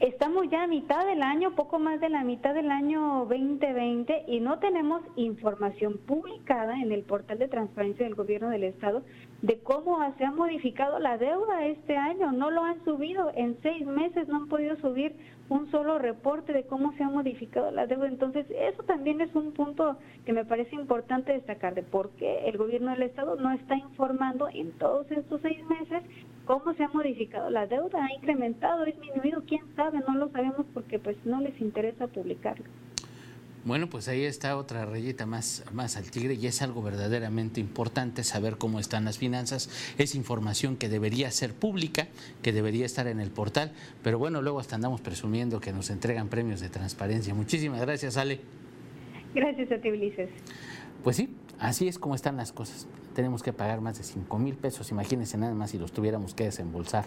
Estamos 0.01 0.49
ya 0.49 0.63
a 0.63 0.67
mitad 0.67 1.05
del 1.05 1.23
año, 1.23 1.55
poco 1.55 1.79
más 1.79 2.01
de 2.01 2.09
la 2.09 2.25
mitad 2.25 2.53
del 2.53 2.69
año 2.69 3.25
2020 3.29 4.25
y 4.27 4.41
no 4.41 4.59
tenemos 4.59 5.01
información 5.15 5.97
publicada 6.05 6.81
en 6.81 6.91
el 6.91 7.03
portal 7.03 7.39
de 7.39 7.47
transparencia 7.47 8.05
del 8.05 8.13
gobierno 8.13 8.49
del 8.49 8.65
estado 8.65 9.03
de 9.41 9.57
cómo 9.59 9.97
se 10.17 10.25
ha 10.25 10.31
modificado 10.31 10.99
la 10.99 11.17
deuda 11.17 11.65
este 11.65 11.95
año. 11.95 12.33
No 12.33 12.51
lo 12.51 12.65
han 12.65 12.83
subido 12.83 13.31
en 13.35 13.57
seis 13.61 13.85
meses, 13.85 14.27
no 14.27 14.35
han 14.35 14.47
podido 14.49 14.75
subir 14.81 15.15
un 15.49 15.69
solo 15.69 15.99
reporte 15.99 16.53
de 16.53 16.63
cómo 16.63 16.93
se 16.93 17.03
ha 17.03 17.09
modificado 17.09 17.69
la 17.71 17.85
deuda. 17.85 18.07
Entonces, 18.07 18.45
eso 18.49 18.83
también 18.83 19.21
es 19.21 19.33
un 19.35 19.51
punto 19.51 19.97
que 20.25 20.33
me 20.33 20.45
parece 20.45 20.75
importante 20.75 21.33
destacar 21.33 21.75
de 21.75 21.83
por 21.83 22.09
qué 22.11 22.47
el 22.47 22.57
gobierno 22.57 22.91
del 22.91 23.03
estado 23.03 23.35
no 23.35 23.51
está 23.51 23.75
informando 23.75 24.49
en 24.51 24.71
todos 24.73 25.09
estos 25.11 25.41
seis 25.41 25.63
meses 25.67 26.03
cómo 26.45 26.73
se 26.73 26.83
ha 26.83 26.89
modificado 26.89 27.49
la 27.49 27.67
deuda, 27.67 28.05
ha 28.05 28.13
incrementado, 28.13 28.83
ha 28.83 28.85
disminuido, 28.85 29.43
quién 29.47 29.63
sabe, 29.75 29.99
no 30.07 30.15
lo 30.15 30.29
sabemos 30.29 30.65
porque 30.73 30.99
pues 30.99 31.17
no 31.25 31.41
les 31.41 31.59
interesa 31.59 32.07
publicarlo. 32.07 32.65
Bueno, 33.65 33.89
pues 33.89 34.07
ahí 34.07 34.23
está 34.25 34.57
otra 34.57 34.85
rayita 34.85 35.25
más, 35.25 35.65
más 35.73 35.97
al 35.97 36.11
tigre 36.11 36.35
y 36.35 36.45
es 36.45 36.61
algo 36.61 36.83
verdaderamente 36.83 37.59
importante 37.59 38.23
saber 38.23 38.57
cómo 38.57 38.79
están 38.79 39.05
las 39.05 39.17
finanzas. 39.17 39.71
Es 39.97 40.13
información 40.13 40.77
que 40.77 40.87
debería 40.87 41.31
ser 41.31 41.51
pública, 41.51 42.07
que 42.43 42.53
debería 42.53 42.85
estar 42.85 43.07
en 43.07 43.19
el 43.19 43.31
portal, 43.31 43.71
pero 44.03 44.19
bueno, 44.19 44.43
luego 44.43 44.59
hasta 44.59 44.75
andamos 44.75 45.01
presumiendo 45.01 45.59
que 45.59 45.73
nos 45.73 45.89
entregan 45.89 46.27
premios 46.27 46.61
de 46.61 46.69
transparencia. 46.69 47.33
Muchísimas 47.33 47.81
gracias, 47.81 48.17
Ale. 48.17 48.39
Gracias 49.33 49.71
a 49.71 49.77
ti, 49.79 49.89
Ulises. 49.89 50.29
Pues 51.03 51.15
sí, 51.15 51.35
así 51.57 51.87
es 51.87 51.97
como 51.97 52.13
están 52.13 52.37
las 52.37 52.51
cosas 52.51 52.87
tenemos 53.15 53.41
que 53.41 53.53
pagar 53.53 53.81
más 53.81 53.97
de 53.97 54.03
5 54.03 54.37
mil 54.37 54.55
pesos. 54.55 54.91
Imagínense 54.91 55.37
nada 55.37 55.55
más 55.55 55.71
si 55.71 55.79
los 55.79 55.91
tuviéramos 55.91 56.35
que 56.35 56.43
desembolsar 56.43 57.05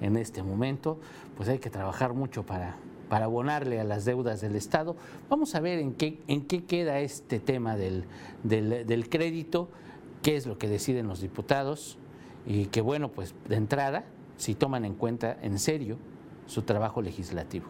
en 0.00 0.16
este 0.16 0.42
momento, 0.42 0.98
pues 1.36 1.48
hay 1.48 1.60
que 1.60 1.70
trabajar 1.70 2.12
mucho 2.12 2.44
para, 2.44 2.76
para 3.14 3.26
abonarle 3.26 3.78
a 3.78 3.84
las 3.84 4.04
deudas 4.04 4.40
del 4.40 4.56
Estado. 4.56 4.96
Vamos 5.30 5.54
a 5.54 5.60
ver 5.60 5.78
en 5.78 5.94
qué, 5.94 6.20
en 6.26 6.44
qué 6.46 6.64
queda 6.64 6.98
este 6.98 7.38
tema 7.38 7.76
del, 7.76 8.06
del, 8.42 8.84
del 8.88 9.08
crédito, 9.08 9.68
qué 10.20 10.34
es 10.34 10.48
lo 10.48 10.58
que 10.58 10.66
deciden 10.68 11.06
los 11.06 11.20
diputados 11.20 11.96
y 12.44 12.66
que 12.66 12.80
bueno, 12.80 13.12
pues 13.12 13.32
de 13.48 13.54
entrada, 13.54 14.04
si 14.36 14.56
toman 14.56 14.84
en 14.84 14.94
cuenta 14.94 15.38
en 15.42 15.60
serio 15.60 15.96
su 16.46 16.62
trabajo 16.62 17.02
legislativo. 17.02 17.66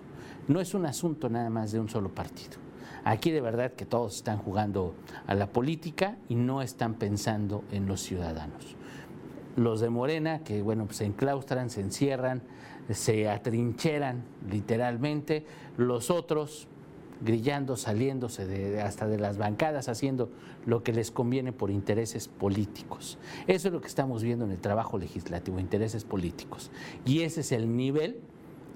No 0.48 0.62
es 0.62 0.72
un 0.72 0.86
asunto 0.86 1.28
nada 1.28 1.50
más 1.50 1.72
de 1.72 1.80
un 1.80 1.90
solo 1.90 2.08
partido 2.08 2.56
Aquí 3.04 3.30
de 3.30 3.42
verdad 3.42 3.72
que 3.72 3.84
todos 3.84 4.16
están 4.16 4.38
jugando 4.38 4.94
a 5.26 5.34
la 5.34 5.48
política 5.48 6.16
y 6.30 6.36
no 6.36 6.62
están 6.62 6.94
pensando 6.94 7.64
en 7.70 7.86
los 7.86 8.00
ciudadanos. 8.00 8.76
Los 9.56 9.80
de 9.80 9.90
Morena, 9.90 10.40
que 10.44 10.62
bueno, 10.62 10.86
pues 10.86 10.98
se 10.98 11.04
enclaustran, 11.04 11.70
se 11.70 11.80
encierran, 11.80 12.42
se 12.90 13.28
atrincheran 13.28 14.24
literalmente, 14.50 15.44
los 15.76 16.10
otros 16.10 16.68
grillando, 17.20 17.76
saliéndose 17.76 18.46
de, 18.46 18.82
hasta 18.82 19.06
de 19.06 19.18
las 19.18 19.38
bancadas, 19.38 19.88
haciendo 19.88 20.30
lo 20.66 20.82
que 20.82 20.92
les 20.92 21.10
conviene 21.10 21.52
por 21.52 21.70
intereses 21.70 22.28
políticos. 22.28 23.18
Eso 23.46 23.68
es 23.68 23.74
lo 23.74 23.80
que 23.80 23.88
estamos 23.88 24.22
viendo 24.22 24.44
en 24.44 24.50
el 24.50 24.58
trabajo 24.58 24.98
legislativo, 24.98 25.58
intereses 25.58 26.04
políticos. 26.04 26.70
Y 27.04 27.20
ese 27.20 27.40
es 27.40 27.52
el 27.52 27.76
nivel 27.76 28.20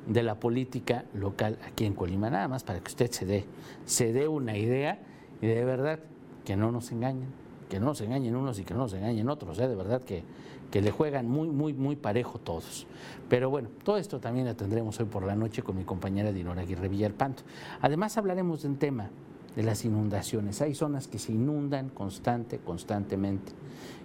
de 0.07 0.23
la 0.23 0.41
política 0.41 1.05
local 1.13 1.59
aquí 1.67 1.85
en 1.85 1.95
Colima, 1.95 2.31
nada 2.31 2.49
más 2.49 2.65
para 2.65 2.81
que 2.81 2.89
usted 2.89 3.11
se 3.11 3.27
dé, 3.27 3.45
se 3.85 4.13
dé 4.13 4.27
una 4.27 4.57
idea 4.57 5.01
y 5.43 5.47
de 5.47 5.65
verdad 5.65 6.01
que 6.45 6.57
no 6.57 6.73
nos 6.73 6.91
engañen, 6.93 7.29
que 7.69 7.79
no 7.79 7.87
nos 7.87 8.01
engañen 8.01 8.35
unos 8.35 8.59
y 8.59 8.65
que 8.65 8.75
no 8.75 8.81
nos 8.81 8.93
engañen 8.93 9.29
otros, 9.29 9.59
¿eh? 9.59 9.69
de 9.69 9.77
verdad 9.77 10.03
que, 10.03 10.23
que 10.71 10.83
le 10.83 10.91
juegan 10.91 11.29
muy, 11.29 11.49
muy, 11.49 11.73
muy 11.75 11.97
parejo 11.97 12.39
todos. 12.39 12.87
Pero 13.29 13.51
bueno, 13.51 13.69
todo 13.85 13.99
esto 13.99 14.21
también 14.21 14.47
lo 14.47 14.57
tendremos 14.57 14.99
hoy 15.01 15.07
por 15.07 15.25
la 15.25 15.35
noche 15.35 15.63
con 15.63 15.77
mi 15.77 15.85
compañera 15.85 16.33
Dinora 16.33 16.63
Aguirre 16.63 16.89
Villalpanto. 16.89 17.43
Además 17.81 18.17
hablaremos 18.17 18.63
de 18.63 18.69
un 18.69 18.77
tema 18.77 19.11
de 19.55 19.63
las 19.63 19.85
inundaciones. 19.85 20.63
Hay 20.63 20.75
zonas 20.75 21.09
que 21.09 21.19
se 21.19 21.33
inundan 21.33 21.89
constante, 21.91 22.59
constantemente. 22.59 23.53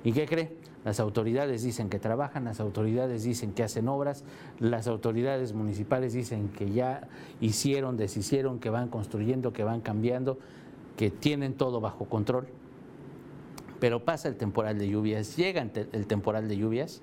¿Y 0.04 0.12
qué 0.12 0.26
cree? 0.26 0.58
Las 0.84 1.00
autoridades 1.00 1.64
dicen 1.64 1.90
que 1.90 2.00
trabajan, 2.00 2.44
las 2.44 2.60
autoridades 2.60 3.24
dicen 3.24 3.54
que 3.54 3.64
hacen 3.64 3.88
obras, 3.88 4.26
las 4.60 4.88
autoridades 4.88 5.54
municipales 5.54 6.12
dicen 6.12 6.50
que 6.50 6.72
ya 6.72 7.08
hicieron, 7.40 7.96
deshicieron, 7.96 8.60
que 8.60 8.70
van 8.70 8.90
construyendo, 8.90 9.54
que 9.54 9.64
van 9.64 9.80
cambiando, 9.80 10.40
que 10.98 11.10
tienen 11.10 11.54
todo 11.54 11.80
bajo 11.80 12.06
control. 12.06 12.48
Pero 13.84 14.06
pasa 14.06 14.30
el 14.30 14.38
temporal 14.38 14.80
de 14.80 14.88
lluvias, 14.88 15.36
llega 15.36 15.62
el 15.62 16.08
temporal 16.08 16.48
de 16.48 16.56
lluvias 16.56 17.02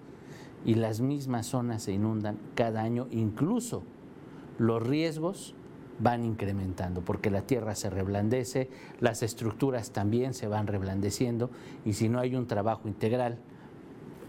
y 0.64 0.76
las 0.76 1.02
mismas 1.02 1.44
zonas 1.44 1.82
se 1.82 1.92
inundan 1.92 2.38
cada 2.54 2.80
año, 2.80 3.06
incluso 3.10 3.82
los 4.56 4.82
riesgos 4.82 5.54
van 5.98 6.24
incrementando, 6.24 7.02
porque 7.02 7.30
la 7.30 7.42
tierra 7.42 7.74
se 7.74 7.90
reblandece, 7.90 8.70
las 8.98 9.22
estructuras 9.22 9.90
también 9.90 10.32
se 10.32 10.48
van 10.48 10.66
reblandeciendo 10.66 11.50
y 11.84 11.92
si 11.92 12.08
no 12.08 12.18
hay 12.18 12.34
un 12.34 12.46
trabajo 12.46 12.88
integral 12.88 13.36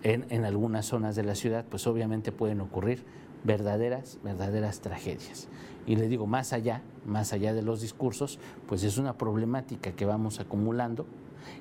en, 0.03 0.43
algunas 0.43 0.85
zonas 0.85 1.15
de 1.15 1.23
la 1.23 1.35
ciudad, 1.35 1.63
pues 1.69 1.87
obviamente 1.87 2.33
pueden 2.33 2.59
ocurrir 2.59 3.05
verdaderas, 3.45 4.19
verdaderas 4.25 4.81
tragedias. 4.81 5.47
Y 5.87 5.95
le 5.95 6.09
digo, 6.09 6.27
más 6.27 6.51
allá, 6.51 6.81
más 7.05 7.31
allá 7.31 7.53
de 7.53 7.61
los 7.61 7.79
discursos, 7.79 8.39
pues 8.67 8.83
es 8.83 8.97
una 8.97 9.17
problemática 9.17 9.93
que 9.93 10.05
vamos 10.05 10.41
acumulando 10.41 11.05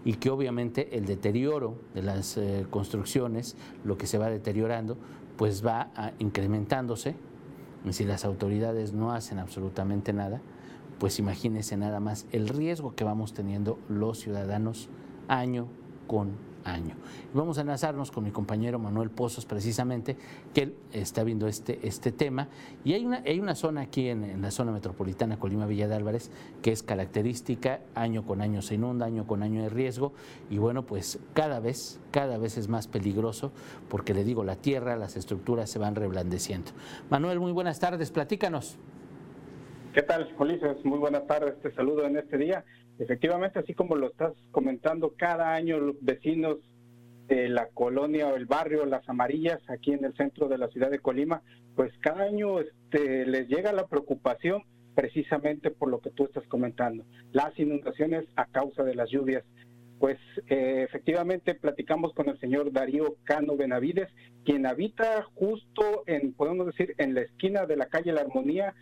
y 0.05 0.15
que 0.15 0.31
obviamente 0.31 0.97
el 0.97 1.07
deterioro 1.07 1.77
de 1.95 2.03
las 2.03 2.37
eh, 2.37 2.67
construcciones, 2.71 3.57
lo 3.85 3.99
que 3.99 4.07
se 4.07 4.19
va 4.19 4.29
deteriorando, 4.29 4.97
pues 5.37 5.65
va 5.65 5.91
incrementándose. 6.19 7.15
Y 7.85 7.93
si 7.93 8.05
las 8.05 8.25
autoridades 8.25 8.93
no 8.93 9.13
hacen 9.13 9.39
absolutamente 9.39 10.13
nada, 10.13 10.41
pues 10.99 11.19
imagínense 11.19 11.77
nada 11.77 11.99
más 11.99 12.27
el 12.31 12.49
riesgo 12.49 12.95
que 12.95 13.05
vamos 13.05 13.33
teniendo 13.33 13.79
los 13.89 14.19
ciudadanos 14.19 14.91
año 15.29 15.67
con 16.07 16.50
año. 16.65 16.95
vamos 17.33 17.59
a 17.59 17.63
enlazarnos 17.63 18.11
con 18.11 18.25
mi 18.25 18.31
compañero 18.31 18.79
Manuel 18.79 19.11
Pozos, 19.11 19.47
precisamente, 19.47 20.17
que 20.55 20.63
él 20.63 20.75
está 20.93 21.25
viendo 21.25 21.47
este, 21.47 21.87
este 21.87 22.13
tema. 22.13 22.49
Y 22.85 22.95
hay 22.95 23.05
una, 23.05 23.23
hay 23.27 23.41
una 23.41 23.55
zona 23.55 23.83
aquí 23.83 24.09
en, 24.09 24.41
la 24.43 24.51
zona 24.51 24.73
metropolitana 24.73 25.39
Colima 25.39 25.67
Villa 25.67 25.89
de 25.89 25.95
Álvarez 25.95 26.31
que 26.63 26.73
es 26.73 26.83
característica, 26.83 27.81
año 27.95 28.25
con 28.25 28.41
año 28.41 28.63
se 28.63 28.75
inunda, 28.75 29.07
año 29.07 29.27
con 29.27 29.43
año 29.43 29.63
de 29.63 29.69
riesgo. 29.69 30.13
Y 30.51 30.59
bueno, 30.59 30.85
pues 30.87 31.19
cada 31.33 31.61
vez, 31.61 32.01
cada 32.11 32.39
vez 32.39 32.59
es 32.59 32.69
más 32.69 32.87
peligroso 32.89 33.53
porque 33.89 34.15
le 34.15 34.25
digo, 34.25 34.45
la 34.45 34.57
tierra, 34.57 34.97
las 34.97 35.17
estructuras 35.17 35.71
se 35.71 35.79
van 35.79 35.95
reblandeciendo. 35.95 36.73
Manuel, 37.09 37.41
muy 37.41 37.53
buenas 37.53 37.79
tardes, 37.79 38.11
platícanos. 38.11 38.79
¿Qué 39.93 40.03
tal, 40.03 40.33
Ulises? 40.39 40.85
Muy 40.85 40.99
buenas 40.99 41.27
tardes, 41.27 41.61
te 41.61 41.73
saludo 41.73 42.05
en 42.05 42.17
este 42.17 42.39
día. 42.39 42.65
Efectivamente, 43.01 43.59
así 43.59 43.73
como 43.73 43.97
lo 43.97 44.09
estás 44.09 44.35
comentando, 44.51 45.15
cada 45.17 45.55
año 45.55 45.81
los 45.81 45.97
vecinos 46.03 46.59
de 47.29 47.49
la 47.49 47.69
colonia 47.69 48.29
o 48.29 48.37
el 48.37 48.45
barrio 48.45 48.85
Las 48.85 49.09
Amarillas, 49.09 49.59
aquí 49.69 49.93
en 49.93 50.05
el 50.05 50.15
centro 50.17 50.49
de 50.49 50.59
la 50.59 50.69
ciudad 50.69 50.91
de 50.91 50.99
Colima, 50.99 51.43
pues 51.77 51.93
cada 52.01 52.25
año 52.25 52.61
este, 52.61 53.25
les 53.25 53.49
llega 53.49 53.73
la 53.73 53.87
preocupación 53.87 54.65
precisamente 54.95 55.71
por 55.71 55.89
lo 55.89 56.01
que 56.01 56.11
tú 56.11 56.25
estás 56.25 56.47
comentando, 56.49 57.05
las 57.33 57.59
inundaciones 57.59 58.27
a 58.37 58.45
causa 58.45 58.85
de 58.85 58.95
las 58.95 59.09
lluvias. 59.09 59.45
Pues 59.99 60.19
eh, 60.49 60.85
efectivamente 60.87 61.55
platicamos 61.55 62.13
con 62.13 62.29
el 62.29 62.39
señor 62.39 62.71
Darío 62.71 63.17
Cano 63.25 63.57
Benavides, 63.57 64.09
quien 64.45 64.67
habita 64.67 65.23
justo 65.35 66.03
en, 66.07 66.35
podemos 66.35 66.67
decir, 66.67 66.95
en 66.99 67.15
la 67.15 67.23
esquina 67.23 67.65
de 67.65 67.77
la 67.77 67.87
calle 67.87 68.13
La 68.13 68.23
Armonía, 68.23 68.75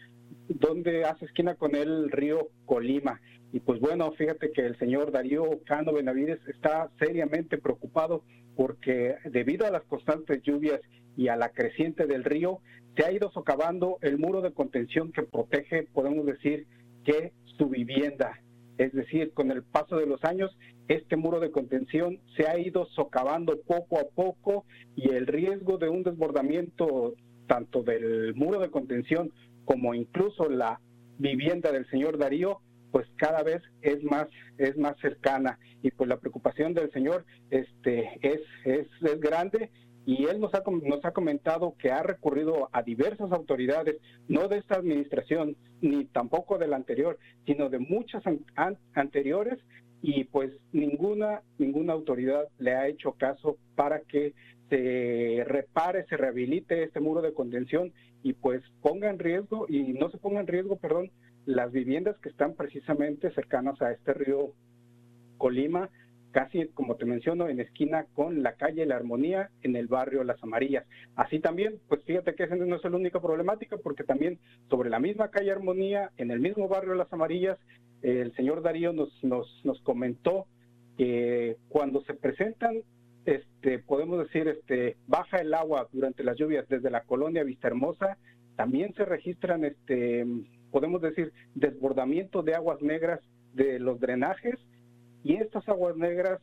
donde 0.48 1.04
hace 1.04 1.26
esquina 1.26 1.54
con 1.54 1.76
el 1.76 2.10
río 2.10 2.48
Colima. 2.66 3.20
Y 3.52 3.60
pues 3.60 3.80
bueno, 3.80 4.12
fíjate 4.12 4.52
que 4.52 4.62
el 4.62 4.78
señor 4.78 5.10
Darío 5.10 5.44
Cano 5.64 5.92
Benavides 5.92 6.40
está 6.48 6.90
seriamente 6.98 7.56
preocupado 7.58 8.22
porque 8.56 9.16
debido 9.24 9.66
a 9.66 9.70
las 9.70 9.84
constantes 9.84 10.42
lluvias 10.42 10.80
y 11.16 11.28
a 11.28 11.36
la 11.36 11.50
creciente 11.50 12.06
del 12.06 12.24
río, 12.24 12.60
se 12.96 13.04
ha 13.04 13.12
ido 13.12 13.30
socavando 13.30 13.98
el 14.02 14.18
muro 14.18 14.40
de 14.42 14.52
contención 14.52 15.12
que 15.12 15.22
protege, 15.22 15.84
podemos 15.92 16.26
decir, 16.26 16.66
que 17.04 17.32
su 17.56 17.68
vivienda. 17.68 18.40
Es 18.76 18.92
decir, 18.92 19.32
con 19.32 19.50
el 19.50 19.62
paso 19.62 19.96
de 19.96 20.06
los 20.06 20.22
años, 20.24 20.56
este 20.88 21.16
muro 21.16 21.40
de 21.40 21.50
contención 21.50 22.20
se 22.36 22.46
ha 22.46 22.58
ido 22.58 22.86
socavando 22.86 23.60
poco 23.66 23.98
a 23.98 24.08
poco 24.14 24.64
y 24.96 25.10
el 25.10 25.26
riesgo 25.26 25.78
de 25.78 25.88
un 25.88 26.02
desbordamiento 26.02 27.14
tanto 27.46 27.82
del 27.82 28.34
muro 28.34 28.60
de 28.60 28.70
contención 28.70 29.32
como 29.64 29.94
incluso 29.94 30.48
la 30.48 30.80
vivienda 31.18 31.72
del 31.72 31.88
señor 31.90 32.18
Darío, 32.18 32.60
pues 32.90 33.06
cada 33.16 33.42
vez 33.42 33.62
es 33.82 34.02
más 34.02 34.28
es 34.58 34.76
más 34.76 34.96
cercana. 35.00 35.58
Y 35.82 35.90
pues 35.90 36.08
la 36.08 36.18
preocupación 36.18 36.74
del 36.74 36.90
señor 36.92 37.24
este 37.50 38.18
es 38.22 38.40
es, 38.64 38.86
es 39.02 39.20
grande. 39.20 39.70
Y 40.06 40.24
él 40.24 40.40
nos 40.40 40.54
ha, 40.54 40.62
nos 40.66 41.04
ha 41.04 41.10
comentado 41.10 41.74
que 41.78 41.90
ha 41.90 42.02
recurrido 42.02 42.70
a 42.72 42.82
diversas 42.82 43.30
autoridades, 43.30 43.96
no 44.26 44.48
de 44.48 44.56
esta 44.56 44.76
administración, 44.76 45.54
ni 45.82 46.06
tampoco 46.06 46.56
de 46.56 46.66
la 46.66 46.76
anterior, 46.76 47.18
sino 47.44 47.68
de 47.68 47.78
muchas 47.78 48.22
anteriores, 48.94 49.58
y 50.00 50.24
pues 50.24 50.50
ninguna, 50.72 51.42
ninguna 51.58 51.92
autoridad 51.92 52.48
le 52.58 52.74
ha 52.74 52.88
hecho 52.88 53.12
caso 53.18 53.58
para 53.74 54.00
que 54.00 54.32
se 54.70 55.44
repare, 55.46 56.06
se 56.06 56.16
rehabilite 56.16 56.84
este 56.84 57.00
muro 57.00 57.20
de 57.20 57.34
contención. 57.34 57.92
Y 58.22 58.32
pues 58.32 58.62
ponga 58.80 59.10
en 59.10 59.18
riesgo, 59.18 59.66
y 59.68 59.92
no 59.92 60.10
se 60.10 60.16
ponga 60.16 60.40
en 60.40 60.46
riesgo, 60.46 60.76
perdón, 60.76 61.10
las 61.48 61.72
viviendas 61.72 62.18
que 62.18 62.28
están 62.28 62.52
precisamente 62.52 63.30
cercanas 63.30 63.80
a 63.80 63.90
este 63.90 64.12
río 64.12 64.52
Colima, 65.38 65.88
casi 66.30 66.66
como 66.74 66.96
te 66.96 67.06
menciono, 67.06 67.48
en 67.48 67.58
esquina 67.58 68.04
con 68.12 68.42
la 68.42 68.52
calle 68.52 68.84
La 68.84 68.96
Armonía 68.96 69.48
en 69.62 69.74
el 69.74 69.86
barrio 69.86 70.24
Las 70.24 70.42
Amarillas. 70.42 70.84
Así 71.16 71.40
también, 71.40 71.80
pues 71.88 72.04
fíjate 72.04 72.34
que 72.34 72.44
esa 72.44 72.54
no 72.54 72.76
es 72.76 72.84
la 72.84 72.90
única 72.90 73.22
problemática, 73.22 73.78
porque 73.78 74.04
también 74.04 74.38
sobre 74.68 74.90
la 74.90 74.98
misma 74.98 75.30
calle 75.30 75.50
Armonía, 75.50 76.10
en 76.18 76.30
el 76.30 76.40
mismo 76.40 76.68
barrio 76.68 76.94
Las 76.94 77.10
Amarillas, 77.14 77.58
el 78.02 78.34
señor 78.34 78.60
Darío 78.60 78.92
nos, 78.92 79.08
nos, 79.24 79.48
nos 79.64 79.80
comentó 79.80 80.44
que 80.98 81.56
cuando 81.70 82.02
se 82.02 82.12
presentan, 82.12 82.82
este, 83.24 83.78
podemos 83.78 84.18
decir, 84.18 84.48
este, 84.48 84.98
baja 85.06 85.38
el 85.38 85.54
agua 85.54 85.88
durante 85.92 86.24
las 86.24 86.36
lluvias 86.36 86.68
desde 86.68 86.90
la 86.90 87.04
colonia 87.04 87.42
Vista 87.42 87.68
Hermosa, 87.68 88.18
también 88.54 88.92
se 88.92 89.06
registran, 89.06 89.64
este, 89.64 90.26
podemos 90.70 91.00
decir, 91.00 91.32
desbordamiento 91.54 92.42
de 92.42 92.54
aguas 92.54 92.80
negras 92.82 93.20
de 93.54 93.78
los 93.78 94.00
drenajes 94.00 94.54
y 95.24 95.34
estas 95.34 95.68
aguas 95.68 95.96
negras 95.96 96.40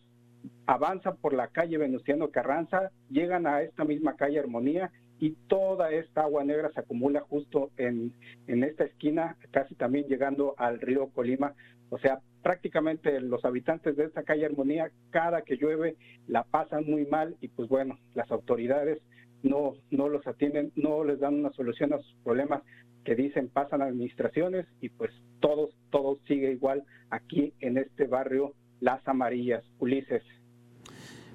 avanzan 0.66 1.18
por 1.18 1.34
la 1.34 1.48
calle 1.48 1.78
Venustiano 1.78 2.30
Carranza, 2.30 2.92
llegan 3.10 3.48
a 3.48 3.62
esta 3.62 3.84
misma 3.84 4.16
calle 4.16 4.40
Armonía 4.40 4.92
y 5.20 5.32
toda 5.48 5.92
esta 5.92 6.24
agua 6.24 6.44
negra 6.44 6.72
se 6.74 6.82
acumula 6.82 7.22
justo 7.22 7.72
en, 7.78 8.14
en 8.48 8.64
esta 8.64 8.84
esquina, 8.84 9.38
casi 9.52 9.76
también 9.76 10.06
llegando 10.08 10.56
al 10.58 10.80
río 10.82 11.08
Colima. 11.08 11.54
O 11.90 11.98
sea, 11.98 12.20
prácticamente 12.44 13.20
los 13.22 13.46
habitantes 13.46 13.96
de 13.96 14.06
esta 14.06 14.24
calle 14.24 14.46
Armonía, 14.46 14.92
cada 15.12 15.44
que 15.44 15.58
llueve, 15.58 15.96
la 16.28 16.44
pasan 16.44 16.86
muy 16.86 17.06
mal 17.06 17.36
y 17.42 17.48
pues 17.48 17.70
bueno, 17.70 17.98
las 18.14 18.30
autoridades 18.32 19.02
no, 19.46 19.76
no 19.92 20.10
los 20.10 20.26
atienden, 20.28 20.72
no 20.76 21.04
les 21.04 21.20
dan 21.20 21.36
una 21.36 21.52
solución 21.52 21.94
a 21.94 22.00
sus 22.00 22.16
problemas 22.24 22.64
que 23.04 23.16
dicen 23.16 23.48
pasan 23.48 23.84
administraciones 23.84 24.66
y 24.82 24.90
pues 24.90 25.12
todos, 25.40 25.70
todo 25.92 26.18
sigue 26.28 26.52
igual 26.52 26.84
aquí 27.12 27.54
en 27.60 27.78
este 27.78 28.08
barrio 28.08 28.54
las 28.80 29.08
amarillas, 29.08 29.64
Ulises. 29.80 30.24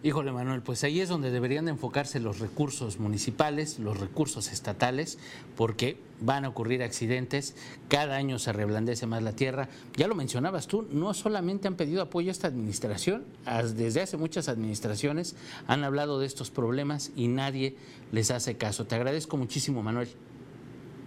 Híjole 0.02 0.32
Manuel, 0.32 0.62
pues 0.62 0.82
ahí 0.82 1.02
es 1.02 1.10
donde 1.10 1.30
deberían 1.30 1.68
enfocarse 1.68 2.20
los 2.20 2.38
recursos 2.38 2.98
municipales, 2.98 3.78
los 3.78 4.00
recursos 4.00 4.50
estatales, 4.50 5.18
porque 5.58 5.98
van 6.22 6.46
a 6.46 6.48
ocurrir 6.48 6.82
accidentes, 6.82 7.54
cada 7.88 8.16
año 8.16 8.38
se 8.38 8.54
reblandece 8.54 9.04
más 9.04 9.22
la 9.22 9.32
tierra. 9.32 9.68
Ya 9.98 10.08
lo 10.08 10.14
mencionabas 10.14 10.68
tú, 10.68 10.88
no 10.90 11.12
solamente 11.12 11.68
han 11.68 11.74
pedido 11.76 12.00
apoyo 12.00 12.30
a 12.30 12.32
esta 12.32 12.48
administración, 12.48 13.26
desde 13.74 14.00
hace 14.00 14.16
muchas 14.16 14.48
administraciones 14.48 15.36
han 15.66 15.84
hablado 15.84 16.18
de 16.18 16.24
estos 16.24 16.50
problemas 16.50 17.12
y 17.14 17.28
nadie 17.28 17.76
les 18.10 18.30
hace 18.30 18.56
caso. 18.56 18.86
Te 18.86 18.94
agradezco 18.94 19.36
muchísimo 19.36 19.82
Manuel. 19.82 20.08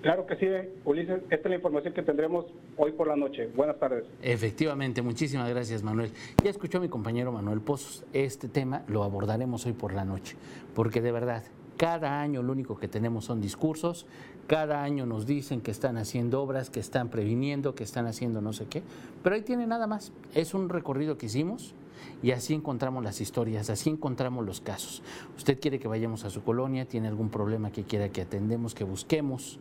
Claro 0.03 0.25
que 0.25 0.35
sí, 0.35 0.47
Ulises. 0.83 1.21
Esta 1.29 1.35
es 1.35 1.45
la 1.45 1.55
información 1.55 1.93
que 1.93 2.03
tendremos 2.03 2.45
hoy 2.75 2.91
por 2.91 3.07
la 3.07 3.15
noche. 3.15 3.47
Buenas 3.55 3.79
tardes. 3.79 4.03
Efectivamente, 4.21 5.01
muchísimas 5.01 5.49
gracias, 5.49 5.81
Manuel. 5.81 6.11
Ya 6.43 6.49
escuchó 6.49 6.81
mi 6.81 6.89
compañero 6.89 7.31
Manuel 7.31 7.61
Pozos. 7.61 8.03
Este 8.11 8.49
tema 8.49 8.83
lo 8.89 9.05
abordaremos 9.05 9.65
hoy 9.65 9.71
por 9.71 9.93
la 9.93 10.03
noche, 10.03 10.35
porque 10.75 10.99
de 10.99 11.13
verdad, 11.13 11.43
cada 11.77 12.19
año 12.19 12.43
lo 12.43 12.51
único 12.51 12.77
que 12.77 12.89
tenemos 12.89 13.23
son 13.23 13.39
discursos, 13.39 14.05
cada 14.47 14.83
año 14.83 15.05
nos 15.05 15.25
dicen 15.25 15.61
que 15.61 15.71
están 15.71 15.95
haciendo 15.95 16.41
obras, 16.41 16.69
que 16.69 16.81
están 16.81 17.07
previniendo, 17.07 17.73
que 17.73 17.85
están 17.85 18.05
haciendo 18.05 18.41
no 18.41 18.51
sé 18.51 18.65
qué, 18.65 18.83
pero 19.23 19.35
ahí 19.35 19.41
tiene 19.41 19.67
nada 19.67 19.87
más. 19.87 20.11
Es 20.35 20.53
un 20.53 20.67
recorrido 20.67 21.17
que 21.17 21.27
hicimos 21.27 21.75
y 22.21 22.31
así 22.31 22.53
encontramos 22.53 23.03
las 23.03 23.21
historias, 23.21 23.69
así 23.69 23.89
encontramos 23.89 24.45
los 24.45 24.61
casos. 24.61 25.03
Usted 25.37 25.59
quiere 25.59 25.79
que 25.79 25.87
vayamos 25.87 26.25
a 26.25 26.29
su 26.29 26.43
colonia, 26.43 26.85
tiene 26.85 27.07
algún 27.07 27.29
problema 27.29 27.71
que 27.71 27.83
quiera 27.83 28.09
que 28.09 28.21
atendemos, 28.21 28.73
que 28.73 28.83
busquemos 28.83 29.59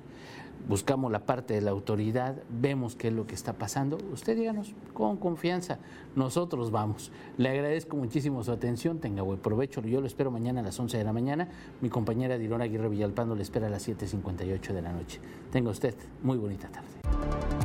buscamos 0.68 1.10
la 1.10 1.20
parte 1.20 1.54
de 1.54 1.60
la 1.60 1.70
autoridad, 1.70 2.36
vemos 2.48 2.94
qué 2.94 3.08
es 3.08 3.14
lo 3.14 3.26
que 3.26 3.34
está 3.34 3.54
pasando, 3.54 3.98
usted 4.12 4.36
díganos 4.36 4.74
con 4.94 5.16
confianza, 5.16 5.78
nosotros 6.14 6.70
vamos. 6.70 7.10
Le 7.36 7.48
agradezco 7.48 7.96
muchísimo 7.96 8.42
su 8.44 8.52
atención, 8.52 8.98
tenga 8.98 9.22
buen 9.22 9.38
provecho, 9.38 9.80
yo 9.82 10.00
lo 10.00 10.06
espero 10.06 10.30
mañana 10.30 10.60
a 10.60 10.64
las 10.64 10.78
11 10.78 10.98
de 10.98 11.04
la 11.04 11.12
mañana, 11.12 11.48
mi 11.80 11.88
compañera 11.88 12.38
Dirona 12.38 12.64
Aguirre 12.64 12.88
Villalpando 12.88 13.34
le 13.34 13.42
espera 13.42 13.66
a 13.66 13.70
las 13.70 13.88
7.58 13.88 14.72
de 14.72 14.82
la 14.82 14.92
noche. 14.92 15.20
Tenga 15.50 15.70
usted 15.70 15.94
muy 16.22 16.38
bonita 16.38 16.68
tarde. 16.68 17.61